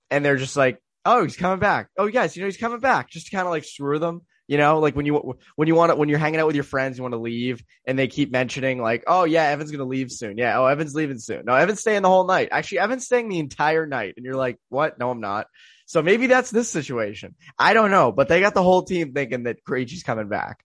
and 0.09 0.23
they're 0.23 0.37
just 0.37 0.55
like, 0.55 0.81
oh, 1.03 1.23
he's 1.23 1.35
coming 1.35 1.59
back. 1.59 1.89
Oh, 1.97 2.05
yes, 2.05 2.35
you 2.35 2.41
know, 2.41 2.47
he's 2.47 2.57
coming 2.57 2.79
back. 2.79 3.09
Just 3.09 3.27
to 3.27 3.35
kind 3.35 3.45
of 3.45 3.51
like 3.51 3.65
screw 3.65 3.99
them. 3.99 4.21
You 4.47 4.57
know, 4.57 4.79
like 4.79 4.95
when 4.95 5.05
you 5.05 5.37
when 5.55 5.67
you 5.67 5.75
want 5.75 5.91
to 5.91 5.95
when 5.95 6.07
you're 6.07 6.19
hanging 6.19 6.39
out 6.39 6.47
with 6.47 6.55
your 6.55 6.63
friends, 6.63 6.97
you 6.97 7.03
want 7.03 7.13
to 7.13 7.19
leave, 7.19 7.63
and 7.85 7.97
they 7.97 8.07
keep 8.07 8.31
mentioning 8.31 8.79
like, 8.79 9.03
"Oh 9.07 9.23
yeah, 9.23 9.45
Evan's 9.45 9.71
gonna 9.71 9.85
leave 9.85 10.11
soon." 10.11 10.37
Yeah, 10.37 10.59
oh 10.59 10.65
Evan's 10.65 10.93
leaving 10.93 11.17
soon. 11.17 11.45
No, 11.45 11.55
Evan's 11.55 11.79
staying 11.79 12.03
the 12.03 12.09
whole 12.09 12.25
night. 12.25 12.49
Actually, 12.51 12.79
Evan's 12.79 13.05
staying 13.05 13.29
the 13.29 13.39
entire 13.39 13.87
night, 13.87 14.15
and 14.17 14.25
you're 14.25 14.35
like, 14.35 14.59
"What? 14.69 14.99
No, 14.99 15.09
I'm 15.09 15.21
not." 15.21 15.47
So 15.87 16.01
maybe 16.01 16.27
that's 16.27 16.51
this 16.51 16.69
situation. 16.69 17.35
I 17.57 17.73
don't 17.73 17.91
know, 17.91 18.11
but 18.11 18.27
they 18.27 18.39
got 18.39 18.53
the 18.53 18.63
whole 18.63 18.83
team 18.83 19.13
thinking 19.13 19.43
that 19.43 19.63
Krejci's 19.63 20.03
coming 20.03 20.27
back. 20.27 20.64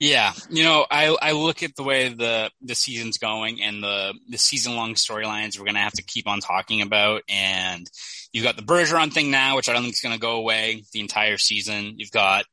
Yeah, 0.00 0.32
you 0.48 0.64
know, 0.64 0.86
I 0.90 1.14
I 1.20 1.32
look 1.32 1.62
at 1.62 1.76
the 1.76 1.82
way 1.82 2.08
the 2.08 2.50
the 2.62 2.74
season's 2.74 3.18
going 3.18 3.60
and 3.62 3.82
the 3.82 4.14
the 4.30 4.38
season 4.38 4.74
long 4.74 4.94
storylines 4.94 5.58
we're 5.58 5.66
gonna 5.66 5.80
have 5.80 5.92
to 5.92 6.02
keep 6.02 6.26
on 6.26 6.40
talking 6.40 6.80
about, 6.80 7.22
and 7.28 7.86
you've 8.32 8.44
got 8.44 8.56
the 8.56 8.62
Bergeron 8.62 9.12
thing 9.12 9.30
now, 9.30 9.56
which 9.56 9.68
I 9.68 9.74
don't 9.74 9.82
think 9.82 9.92
is 9.92 10.00
gonna 10.00 10.16
go 10.16 10.36
away 10.36 10.84
the 10.94 11.00
entire 11.00 11.36
season. 11.36 11.96
You've 11.98 12.10
got 12.10 12.46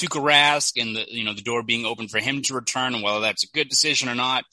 Tuukka 0.00 0.22
Rask 0.22 0.80
and 0.80 0.94
the 0.94 1.04
you 1.08 1.24
know 1.24 1.34
the 1.34 1.42
door 1.42 1.64
being 1.64 1.84
open 1.84 2.06
for 2.06 2.20
him 2.20 2.42
to 2.42 2.54
return, 2.54 2.94
and 2.94 3.02
whether 3.02 3.20
that's 3.20 3.42
a 3.42 3.52
good 3.52 3.68
decision 3.68 4.08
or 4.08 4.14
not. 4.14 4.44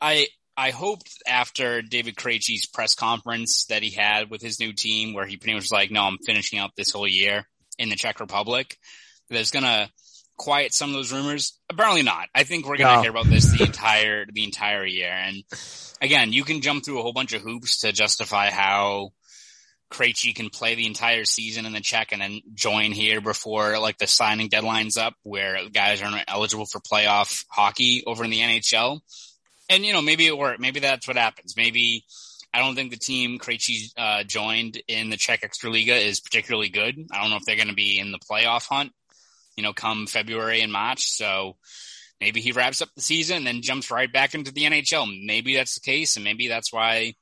I 0.00 0.28
I 0.56 0.70
hoped 0.70 1.10
after 1.26 1.82
David 1.82 2.16
Krejci's 2.16 2.64
press 2.64 2.94
conference 2.94 3.66
that 3.66 3.82
he 3.82 3.90
had 3.90 4.30
with 4.30 4.40
his 4.40 4.58
new 4.58 4.72
team, 4.72 5.12
where 5.12 5.26
he 5.26 5.36
pretty 5.36 5.52
much 5.52 5.64
was 5.64 5.72
like, 5.72 5.90
"No, 5.90 6.04
I'm 6.04 6.18
finishing 6.24 6.60
up 6.60 6.70
this 6.76 6.92
whole 6.92 7.06
year 7.06 7.46
in 7.78 7.90
the 7.90 7.96
Czech 7.96 8.20
Republic." 8.20 8.78
There's 9.28 9.50
gonna 9.50 9.90
quiet 10.38 10.72
some 10.72 10.90
of 10.90 10.94
those 10.94 11.12
rumors? 11.12 11.58
Apparently 11.68 12.02
not. 12.02 12.28
I 12.34 12.44
think 12.44 12.66
we're 12.66 12.78
going 12.78 12.88
to 12.88 12.96
no. 12.96 13.02
hear 13.02 13.10
about 13.10 13.26
this 13.26 13.50
the 13.50 13.64
entire 13.64 14.24
the 14.32 14.44
entire 14.44 14.86
year. 14.86 15.10
And 15.12 15.42
again, 16.00 16.32
you 16.32 16.44
can 16.44 16.62
jump 16.62 16.84
through 16.84 17.00
a 17.00 17.02
whole 17.02 17.12
bunch 17.12 17.34
of 17.34 17.42
hoops 17.42 17.80
to 17.80 17.92
justify 17.92 18.50
how 18.50 19.10
Krejci 19.90 20.34
can 20.34 20.48
play 20.48 20.74
the 20.74 20.86
entire 20.86 21.24
season 21.24 21.66
in 21.66 21.72
the 21.72 21.80
Czech 21.80 22.12
and 22.12 22.22
then 22.22 22.40
join 22.54 22.92
here 22.92 23.20
before 23.20 23.78
like 23.78 23.98
the 23.98 24.06
signing 24.06 24.48
deadline's 24.48 24.96
up, 24.96 25.14
where 25.22 25.58
guys 25.70 26.02
are 26.02 26.22
eligible 26.28 26.66
for 26.66 26.80
playoff 26.80 27.44
hockey 27.50 28.04
over 28.06 28.24
in 28.24 28.30
the 28.30 28.40
NHL. 28.40 29.00
And 29.68 29.84
you 29.84 29.92
know, 29.92 30.02
maybe 30.02 30.26
it 30.26 30.38
worked. 30.38 30.60
Maybe 30.60 30.80
that's 30.80 31.06
what 31.06 31.16
happens. 31.16 31.54
Maybe. 31.56 32.04
I 32.54 32.60
don't 32.60 32.74
think 32.74 32.90
the 32.90 32.96
team 32.96 33.38
Krejci 33.38 33.92
uh, 33.98 34.24
joined 34.24 34.80
in 34.88 35.10
the 35.10 35.18
Czech 35.18 35.42
Extraliga 35.42 36.02
is 36.02 36.20
particularly 36.20 36.70
good. 36.70 36.96
I 37.12 37.20
don't 37.20 37.28
know 37.28 37.36
if 37.36 37.44
they're 37.44 37.56
going 37.56 37.68
to 37.68 37.74
be 37.74 37.98
in 37.98 38.10
the 38.10 38.18
playoff 38.18 38.66
hunt 38.66 38.92
you 39.58 39.64
know, 39.64 39.72
come 39.72 40.06
February 40.06 40.60
and 40.60 40.72
March. 40.72 41.10
So 41.10 41.56
maybe 42.20 42.40
he 42.40 42.52
wraps 42.52 42.80
up 42.80 42.90
the 42.94 43.02
season 43.02 43.38
and 43.38 43.46
then 43.48 43.60
jumps 43.60 43.90
right 43.90 44.10
back 44.10 44.32
into 44.32 44.52
the 44.52 44.62
NHL. 44.62 45.12
Maybe 45.26 45.56
that's 45.56 45.74
the 45.74 45.80
case. 45.80 46.14
And 46.14 46.22
maybe 46.24 46.46
that's 46.46 46.72
why, 46.72 47.14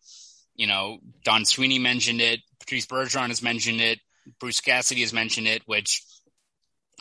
you 0.55 0.67
know, 0.67 0.99
Don 1.25 1.47
Sweeney 1.47 1.79
mentioned 1.79 2.21
it. 2.21 2.41
Patrice 2.61 2.85
Bergeron 2.85 3.29
has 3.29 3.43
mentioned 3.43 3.81
it. 3.81 4.01
Bruce 4.39 4.61
Cassidy 4.61 5.01
has 5.01 5.15
mentioned 5.15 5.47
it, 5.47 5.63
which 5.65 6.03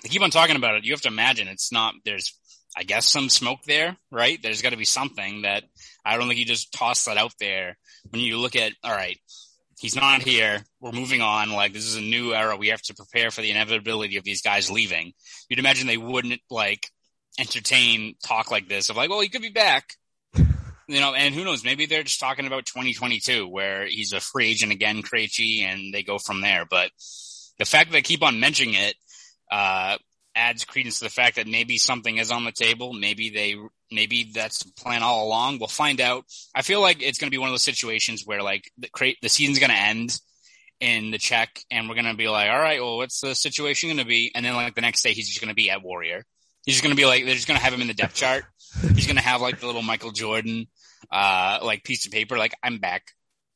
they 0.03 0.07
keep 0.07 0.21
on 0.21 0.31
talking 0.31 0.55
about 0.55 0.75
it. 0.75 0.85
You 0.85 0.93
have 0.93 1.01
to 1.01 1.09
imagine 1.09 1.49
it's 1.49 1.73
not, 1.73 1.95
there's, 2.05 2.33
I 2.77 2.83
guess, 2.83 3.05
some 3.05 3.27
smoke 3.27 3.59
there, 3.67 3.97
right? 4.09 4.41
There's 4.41 4.61
got 4.61 4.69
to 4.69 4.77
be 4.77 4.85
something 4.85 5.41
that 5.41 5.65
I 6.05 6.17
don't 6.17 6.29
think 6.29 6.39
you 6.39 6.45
just 6.45 6.71
toss 6.71 7.03
that 7.05 7.17
out 7.17 7.33
there 7.41 7.77
when 8.09 8.21
you 8.21 8.37
look 8.37 8.55
at, 8.55 8.71
all 8.85 8.91
right, 8.95 9.19
he's 9.79 9.95
not 9.95 10.21
here. 10.21 10.63
We're 10.79 10.91
moving 10.91 11.21
on. 11.21 11.51
Like 11.51 11.73
this 11.73 11.85
is 11.85 11.95
a 11.95 12.01
new 12.01 12.33
era. 12.33 12.55
We 12.55 12.69
have 12.69 12.81
to 12.83 12.93
prepare 12.93 13.31
for 13.31 13.41
the 13.41 13.51
inevitability 13.51 14.17
of 14.17 14.23
these 14.23 14.41
guys 14.41 14.71
leaving. 14.71 15.13
You'd 15.49 15.59
imagine 15.59 15.87
they 15.87 15.97
wouldn't 15.97 16.41
like 16.49 16.89
entertain 17.39 18.15
talk 18.25 18.51
like 18.51 18.67
this 18.67 18.89
of 18.89 18.97
like, 18.97 19.09
well, 19.09 19.21
he 19.21 19.29
could 19.29 19.41
be 19.41 19.49
back. 19.49 19.93
You 20.87 20.99
know, 20.99 21.15
and 21.15 21.33
who 21.33 21.43
knows? 21.43 21.65
Maybe 21.65 21.87
they're 21.87 22.03
just 22.03 22.19
talking 22.19 22.45
about 22.45 22.67
2022, 22.67 23.47
where 23.47 23.87
he's 23.87 24.13
a 24.13 24.19
free 24.19 24.51
agent 24.51 24.71
again, 24.71 25.01
Krejci, 25.01 25.61
and 25.61 25.91
they 25.91 26.03
go 26.03 26.19
from 26.19 26.41
there. 26.41 26.63
But 26.69 26.91
the 27.57 27.65
fact 27.65 27.89
that 27.89 27.93
they 27.93 28.03
keep 28.03 28.21
on 28.21 28.39
mentioning 28.39 28.75
it, 28.75 28.93
uh, 29.51 29.97
adds 30.35 30.65
credence 30.65 30.99
to 30.99 31.05
the 31.05 31.09
fact 31.09 31.37
that 31.37 31.47
maybe 31.47 31.77
something 31.77 32.17
is 32.17 32.31
on 32.31 32.43
the 32.43 32.51
table. 32.51 32.93
Maybe 32.93 33.29
they, 33.29 33.55
maybe 33.91 34.31
that's 34.33 34.63
the 34.63 34.71
plan 34.73 35.01
all 35.01 35.25
along. 35.25 35.59
We'll 35.59 35.67
find 35.67 36.01
out. 36.01 36.25
I 36.53 36.61
feel 36.61 36.81
like 36.81 37.01
it's 37.01 37.17
going 37.17 37.27
to 37.27 37.35
be 37.35 37.37
one 37.37 37.47
of 37.47 37.53
those 37.53 37.63
situations 37.63 38.23
where 38.25 38.41
like 38.41 38.69
the, 38.77 38.89
the 39.21 39.29
season's 39.29 39.59
going 39.59 39.71
to 39.71 39.77
end 39.77 40.19
in 40.81 41.11
the 41.11 41.17
Czech 41.17 41.61
and 41.71 41.87
we're 41.87 41.95
going 41.95 42.05
to 42.05 42.15
be 42.15 42.27
like, 42.27 42.49
all 42.49 42.59
right, 42.59 42.81
well, 42.81 42.97
what's 42.97 43.21
the 43.21 43.33
situation 43.33 43.89
going 43.89 43.99
to 43.99 44.05
be? 44.05 44.31
And 44.35 44.45
then 44.45 44.53
like 44.53 44.75
the 44.75 44.81
next 44.81 45.03
day, 45.03 45.13
he's 45.13 45.29
just 45.29 45.39
going 45.39 45.49
to 45.49 45.55
be 45.55 45.69
at 45.69 45.81
Warrior. 45.81 46.25
He's 46.65 46.75
just 46.75 46.83
going 46.83 46.95
to 46.95 46.99
be 46.99 47.05
like, 47.05 47.23
they're 47.25 47.35
just 47.35 47.47
going 47.47 47.57
to 47.57 47.63
have 47.63 47.73
him 47.73 47.81
in 47.81 47.87
the 47.87 47.93
depth 47.93 48.15
chart. 48.15 48.43
He's 48.93 49.07
going 49.07 49.15
to 49.15 49.21
have 49.21 49.39
like 49.39 49.59
the 49.59 49.67
little 49.67 49.83
Michael 49.83 50.11
Jordan, 50.11 50.67
uh, 51.11 51.59
like 51.63 51.83
piece 51.83 52.05
of 52.05 52.11
paper. 52.11 52.37
Like 52.37 52.53
I'm 52.61 52.79
back. 52.79 53.03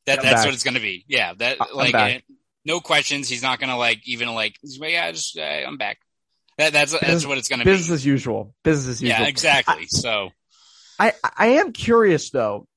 That, 0.05 0.19
I'm 0.19 0.23
that's 0.23 0.35
back. 0.35 0.45
what 0.45 0.53
it's 0.53 0.63
going 0.63 0.75
to 0.75 0.79
be. 0.79 1.03
Yeah. 1.07 1.33
That 1.33 1.57
I'm 1.59 1.75
like, 1.75 2.23
no 2.63 2.79
questions. 2.79 3.27
He's 3.27 3.43
not 3.43 3.59
going 3.59 3.69
to 3.69 3.75
like, 3.75 4.07
even 4.07 4.33
like, 4.33 4.55
yeah, 4.63 5.11
just, 5.11 5.37
uh, 5.37 5.41
I'm 5.41 5.77
back. 5.77 5.97
That, 6.59 6.73
that's 6.73 6.91
business, 6.91 7.09
that's 7.09 7.25
what 7.25 7.39
it's 7.39 7.47
going 7.49 7.59
to 7.59 7.65
be. 7.65 7.71
Business 7.71 7.89
as 8.01 8.05
usual. 8.05 8.53
Business 8.63 8.97
as 8.97 9.01
usual. 9.01 9.19
Yeah, 9.21 9.27
exactly. 9.27 9.83
I, 9.83 9.85
so, 9.87 10.29
I 10.99 11.13
I 11.35 11.47
am 11.47 11.73
curious 11.73 12.29
though. 12.29 12.67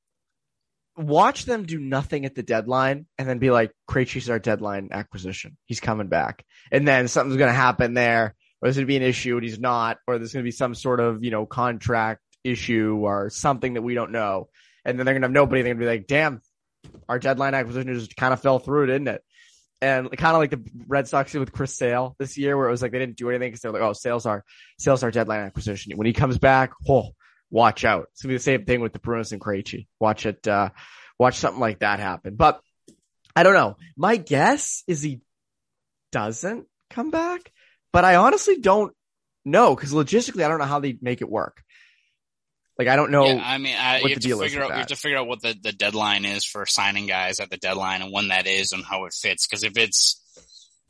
watch 0.97 1.45
them 1.45 1.65
do 1.65 1.79
nothing 1.79 2.25
at 2.25 2.35
the 2.35 2.43
deadline 2.43 3.07
and 3.19 3.29
then 3.29 3.39
be 3.39 3.51
like, 3.51 3.73
Krejci's 3.89 4.31
our 4.31 4.39
deadline 4.39 4.89
acquisition. 4.93 5.57
He's 5.67 5.81
coming 5.81 6.09
back. 6.09 6.45
And 6.71 6.87
then 6.87 7.09
something's 7.09 7.39
going 7.39 7.51
to 7.51 7.55
happen 7.55 7.95
there, 7.95 8.35
or 8.61 8.67
there's 8.67 8.77
going 8.77 8.87
to 8.87 8.89
be 8.89 8.97
an 8.97 9.03
issue 9.03 9.37
and 9.37 9.45
he's 9.45 9.59
not, 9.59 9.99
or 10.07 10.19
there's 10.19 10.33
going 10.33 10.45
to 10.45 10.49
be 10.49 10.53
some 10.53 10.75
sort 10.75 11.01
of, 11.01 11.25
you 11.25 11.31
know, 11.31 11.47
contract 11.47 12.21
issue 12.45 12.99
or 13.03 13.31
something 13.31 13.75
that 13.75 13.83
we 13.83 13.95
don't 13.95 14.13
know. 14.13 14.49
And 14.85 14.99
then 14.99 15.07
they're 15.07 15.15
going 15.15 15.23
to 15.23 15.29
have 15.29 15.33
nobody. 15.33 15.63
They're 15.63 15.75
going 15.75 15.87
to 15.87 15.91
be 15.91 15.99
like, 15.99 16.07
damn, 16.07 16.41
our 17.09 17.19
deadline 17.19 17.55
acquisition 17.55 17.95
just 17.95 18.17
kind 18.17 18.33
of 18.33 18.43
fell 18.43 18.59
through, 18.59 18.87
didn't 18.87 19.09
it? 19.09 19.23
And 19.83 20.17
kind 20.17 20.35
of 20.35 20.41
like 20.41 20.51
the 20.51 20.63
Red 20.87 21.09
Sox 21.09 21.33
did 21.33 21.41
with 21.41 21.53
Chris 21.53 21.75
Sale 21.75 22.15
this 22.19 22.39
year, 22.39 22.57
where 22.57 22.69
it 22.69 22.71
was 22.71 22.83
like 22.83 22.93
they 22.93 23.01
didn't 23.01 23.17
do 23.17 23.29
anything 23.29 23.49
because 23.49 23.61
they're 23.61 23.73
like, 23.73 23.83
oh, 23.83 23.93
sales 23.93 24.27
are 24.27 24.45
sales 24.79 25.03
are 25.03 25.11
deadline 25.11 25.41
acquisition. 25.41 25.97
When 25.97 26.07
he 26.07 26.13
comes 26.13 26.39
back, 26.39 26.73
oh, 26.89 27.11
watch 27.51 27.85
out. 27.85 28.07
It's 28.13 28.23
gonna 28.23 28.31
be 28.31 28.37
the 28.37 28.43
same 28.43 28.65
thing 28.65 28.81
with 28.81 28.93
the 28.93 29.01
Bruins 29.01 29.33
and 29.33 29.41
Krejci. 29.41 29.89
Watch 29.99 30.25
it, 30.25 30.47
uh, 30.47 30.71
watch 31.19 31.35
something 31.35 31.61
like 31.61 31.81
that 31.81 31.99
happen. 31.99 32.37
But 32.37 32.61
I 33.35 33.43
don't 33.43 33.55
know. 33.55 33.77
My 33.97 34.17
guess 34.17 34.85
is 34.87 35.03
he 35.03 35.21
doesn't 36.13 36.67
come 36.89 37.11
back, 37.11 37.51
but 37.93 38.05
I 38.05 38.15
honestly 38.15 38.59
don't 38.61 38.95
know 39.45 39.75
because 39.75 39.93
logistically, 39.93 40.45
I 40.45 40.49
don't 40.49 40.61
know 40.61 40.65
how 40.65 40.79
they 40.79 40.97
make 41.03 41.23
it 41.23 41.29
work. 41.29 41.61
Like 42.83 42.93
I 42.93 42.97
don't 42.97 43.11
know. 43.11 43.27
Yeah, 43.27 43.43
I 43.45 43.59
mean, 43.59 43.77
I, 43.79 44.01
what 44.01 44.03
you, 44.03 44.09
the 44.09 44.15
have 44.15 44.23
deal 44.23 44.39
to 44.39 44.45
is 44.45 44.51
figure 44.53 44.65
out, 44.65 44.71
you 44.71 44.77
have 44.77 44.87
to 44.89 44.97
figure 44.97 45.19
out 45.19 45.27
what 45.29 45.41
the, 45.41 45.55
the 45.61 45.73
deadline 45.73 46.25
is 46.25 46.45
for 46.45 46.67
signing 46.67 47.07
guys 47.07 47.39
at 47.39 47.49
the 47.49 47.57
deadline 47.57 48.03
and 48.03 48.13
when 48.13 48.29
that 48.29 48.47
is 48.47 48.73
and 48.73 48.85
how 48.85 49.05
it 49.05 49.15
fits. 49.15 49.47
Because 49.47 49.63
if 49.63 49.77
it's 49.77 50.21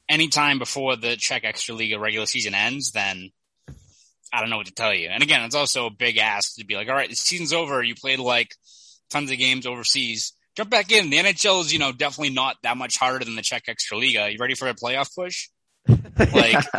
any 0.08 0.28
time 0.28 0.58
before 0.58 0.96
the 0.96 1.16
Czech 1.16 1.44
Extra 1.44 1.74
Liga 1.74 1.98
regular 1.98 2.26
season 2.26 2.54
ends, 2.54 2.92
then 2.92 3.30
I 4.32 4.40
don't 4.40 4.48
know 4.48 4.56
what 4.56 4.66
to 4.66 4.74
tell 4.74 4.94
you. 4.94 5.08
And 5.08 5.22
again, 5.22 5.42
it's 5.42 5.54
also 5.54 5.86
a 5.86 5.90
big 5.90 6.16
ask 6.16 6.56
to 6.56 6.64
be 6.64 6.76
like, 6.76 6.88
all 6.88 6.94
right, 6.94 7.10
the 7.10 7.16
season's 7.16 7.52
over. 7.52 7.82
You 7.82 7.94
played 7.94 8.18
like 8.18 8.54
tons 9.10 9.30
of 9.30 9.36
games 9.36 9.66
overseas. 9.66 10.32
Jump 10.56 10.70
back 10.70 10.90
in. 10.92 11.10
The 11.10 11.18
NHL 11.18 11.60
is, 11.60 11.72
you 11.72 11.78
know, 11.78 11.92
definitely 11.92 12.34
not 12.34 12.56
that 12.62 12.76
much 12.76 12.96
harder 12.96 13.24
than 13.24 13.36
the 13.36 13.42
Czech 13.42 13.64
Extra 13.68 13.98
Liga. 13.98 14.30
You 14.30 14.38
ready 14.40 14.54
for 14.54 14.68
a 14.68 14.74
playoff 14.74 15.14
push? 15.14 15.48
Like, 16.32 16.64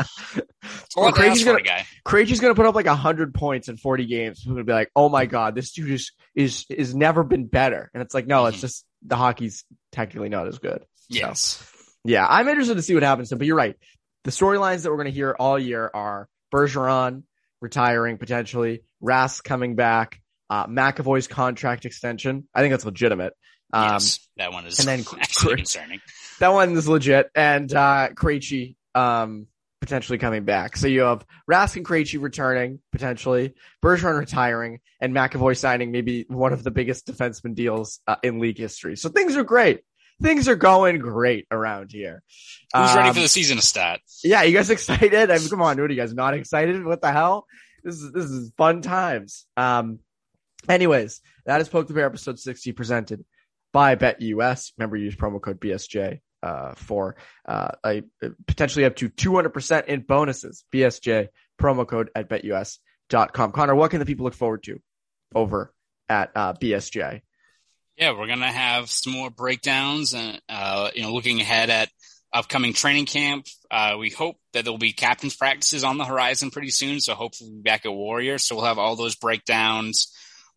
Well, 0.95 1.05
lot 1.05 1.15
to 1.15 1.21
ask 1.27 1.39
Krejci's 1.39 1.43
for 1.43 1.49
a 1.49 1.63
gonna- 1.63 1.63
guy. 1.63 1.85
To 2.05 2.55
put 2.55 2.65
up 2.65 2.75
like 2.75 2.85
hundred 2.87 3.33
points 3.33 3.67
in 3.67 3.77
40 3.77 4.05
games. 4.05 4.41
People 4.43 4.57
to 4.57 4.63
be 4.63 4.71
like, 4.73 4.91
oh 4.95 5.09
my 5.09 5.25
God, 5.25 5.55
this 5.55 5.71
dude 5.71 5.91
is, 5.91 6.11
is, 6.35 6.65
is 6.69 6.93
never 6.95 7.23
been 7.23 7.47
better. 7.47 7.89
And 7.93 8.01
it's 8.03 8.13
like, 8.13 8.27
no, 8.27 8.45
it's 8.45 8.57
Mhm. 8.57 8.61
just 8.61 8.85
the 9.05 9.15
hockey's 9.15 9.65
technically 9.91 10.29
not 10.29 10.47
as 10.47 10.59
good. 10.59 10.85
Yes. 11.09 11.63
Yeah, 12.05 12.25
I'm 12.27 12.47
interested 12.47 12.75
to 12.75 12.81
see 12.81 12.93
what 12.93 13.03
happens. 13.03 13.29
to. 13.29 13.35
But 13.37 13.47
you're 13.47 13.57
right. 13.57 13.75
The 14.23 14.31
storylines 14.31 14.83
that 14.83 14.89
we're 14.89 14.97
going 14.97 15.05
to 15.05 15.11
hear 15.11 15.35
all 15.37 15.57
year 15.59 15.89
are 15.93 16.27
Bergeron 16.53 17.23
retiring 17.61 18.17
potentially, 18.17 18.83
Rask 19.03 19.43
coming 19.43 19.75
back, 19.75 20.19
uh, 20.49 20.67
McAvoy's 20.67 21.27
contract 21.27 21.85
extension. 21.85 22.47
I 22.53 22.61
think 22.61 22.71
that's 22.71 22.85
legitimate. 22.85 23.33
Um, 23.73 23.93
yes. 23.93 24.19
That 24.37 24.51
one 24.53 24.65
is 24.67 24.79
and 24.79 24.87
then 24.87 25.03
actually 25.19 25.55
concerning. 25.57 25.99
that 26.39 26.49
one 26.49 26.73
is 26.77 26.87
legit. 26.87 27.29
And 27.35 27.73
uh, 27.73 28.09
Krejci 28.13 28.75
um, 28.95 29.47
potentially 29.81 30.17
coming 30.17 30.45
back. 30.45 30.77
So 30.77 30.87
you 30.87 31.01
have 31.01 31.25
Rask 31.49 31.75
and 31.75 31.85
Krejci 31.85 32.21
returning 32.21 32.79
potentially, 32.91 33.53
Bergeron 33.83 34.17
retiring, 34.19 34.79
and 35.01 35.13
McAvoy 35.13 35.57
signing 35.57 35.91
maybe 35.91 36.25
one 36.29 36.53
of 36.53 36.63
the 36.63 36.71
biggest 36.71 37.05
defenseman 37.07 37.53
deals 37.55 37.99
uh, 38.07 38.15
in 38.23 38.39
league 38.39 38.57
history. 38.57 38.95
So 38.95 39.09
things 39.09 39.35
are 39.35 39.43
great. 39.43 39.81
Things 40.21 40.47
are 40.47 40.55
going 40.55 40.99
great 40.99 41.47
around 41.51 41.91
here. 41.91 42.21
Who's 42.73 42.95
ready 42.95 43.09
Um, 43.09 43.15
for 43.15 43.21
the 43.21 43.27
season 43.27 43.57
to 43.57 43.63
start? 43.63 43.99
yeah, 44.23 44.43
you 44.43 44.53
guys 44.55 44.69
excited? 44.69 45.31
I 45.31 45.37
mean, 45.37 45.49
come 45.49 45.61
on, 45.61 45.75
dude, 45.75 45.89
you 45.91 45.97
guys 45.97 46.13
not 46.13 46.33
excited? 46.33 46.85
What 46.85 47.01
the 47.01 47.11
hell? 47.11 47.45
This 47.83 47.95
is 47.95 48.11
this 48.13 48.25
is 48.25 48.51
fun 48.57 48.81
times. 48.81 49.45
Um, 49.57 49.99
anyways, 50.69 51.19
that 51.45 51.59
is 51.59 51.67
Poke 51.67 51.87
the 51.87 51.93
Bear 51.93 52.05
episode 52.05 52.39
sixty 52.39 52.71
presented 52.71 53.25
by 53.73 53.95
BetUS. 53.95 54.71
Remember, 54.77 54.95
use 54.95 55.15
promo 55.15 55.41
code 55.41 55.59
BSJ 55.59 56.21
uh, 56.43 56.73
for 56.75 57.15
uh, 57.47 57.69
a 57.85 58.03
potentially 58.45 58.85
up 58.85 58.95
to 58.97 59.09
two 59.09 59.33
hundred 59.35 59.49
percent 59.49 59.87
in 59.87 60.01
bonuses. 60.01 60.63
BSJ 60.71 61.29
promo 61.59 61.87
code 61.87 62.09
at 62.15 62.29
BetUS.com. 62.29 63.51
Connor, 63.51 63.75
what 63.75 63.91
can 63.91 63.99
the 63.99 64.05
people 64.05 64.25
look 64.25 64.33
forward 64.33 64.63
to 64.63 64.81
over 65.33 65.73
at 66.09 66.31
uh, 66.35 66.53
BSJ? 66.53 67.21
Yeah, 67.97 68.17
we're 68.17 68.27
gonna 68.27 68.51
have 68.51 68.89
some 68.89 69.13
more 69.13 69.29
breakdowns 69.29 70.13
and 70.13 70.41
uh, 70.49 70.89
you 70.93 71.03
know, 71.03 71.13
looking 71.13 71.39
ahead 71.41 71.69
at 71.69 71.89
upcoming 72.33 72.73
training 72.73 73.05
camp. 73.05 73.45
Uh, 73.69 73.95
we 73.99 74.09
hope 74.09 74.35
that 74.53 74.65
there'll 74.65 74.77
be 74.77 74.93
captains 74.93 75.35
practices 75.35 75.83
on 75.83 75.97
the 75.97 76.05
horizon 76.05 76.51
pretty 76.51 76.71
soon. 76.71 76.99
So 76.99 77.13
hopefully 77.13 77.51
we'll 77.53 77.61
back 77.61 77.85
at 77.85 77.93
Warrior. 77.93 78.39
So 78.39 78.55
we'll 78.55 78.65
have 78.65 78.79
all 78.79 78.95
those 78.95 79.15
breakdowns, 79.15 80.11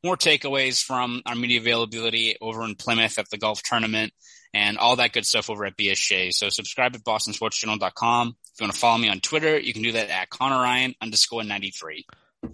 more 0.06 0.16
takeaways 0.16 0.82
from 0.82 1.22
our 1.26 1.34
media 1.34 1.60
availability 1.60 2.36
over 2.40 2.64
in 2.64 2.74
Plymouth 2.76 3.18
at 3.18 3.28
the 3.28 3.38
golf 3.38 3.62
tournament 3.62 4.12
and 4.54 4.78
all 4.78 4.96
that 4.96 5.12
good 5.12 5.26
stuff 5.26 5.50
over 5.50 5.66
at 5.66 5.76
BSJ. 5.76 6.32
So 6.32 6.48
subscribe 6.48 6.94
at 6.94 7.02
bostonsportsjournal.com. 7.02 8.28
If 8.28 8.60
you 8.60 8.64
want 8.64 8.72
to 8.72 8.78
follow 8.78 8.98
me 8.98 9.08
on 9.08 9.20
Twitter, 9.20 9.58
you 9.58 9.72
can 9.72 9.82
do 9.82 9.92
that 9.92 10.08
at 10.08 10.30
Connor 10.30 10.56
Ryan 10.56 10.94
underscore 11.02 11.44
93. 11.44 12.06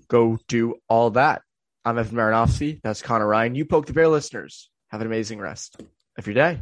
Go 0.09 0.39
do 0.49 0.77
all 0.89 1.11
that. 1.11 1.43
I'm 1.85 1.99
Evan 1.99 2.17
Marinofsky. 2.17 2.81
That's 2.83 3.03
Connor 3.03 3.27
Ryan. 3.27 3.55
You 3.55 3.65
Poke 3.65 3.87
the 3.87 3.93
Bear 3.93 4.09
listeners. 4.09 4.71
Have 4.91 5.01
an 5.01 5.07
amazing 5.07 5.39
rest 5.39 5.81
of 6.17 6.27
your 6.27 6.35
day. 6.35 6.59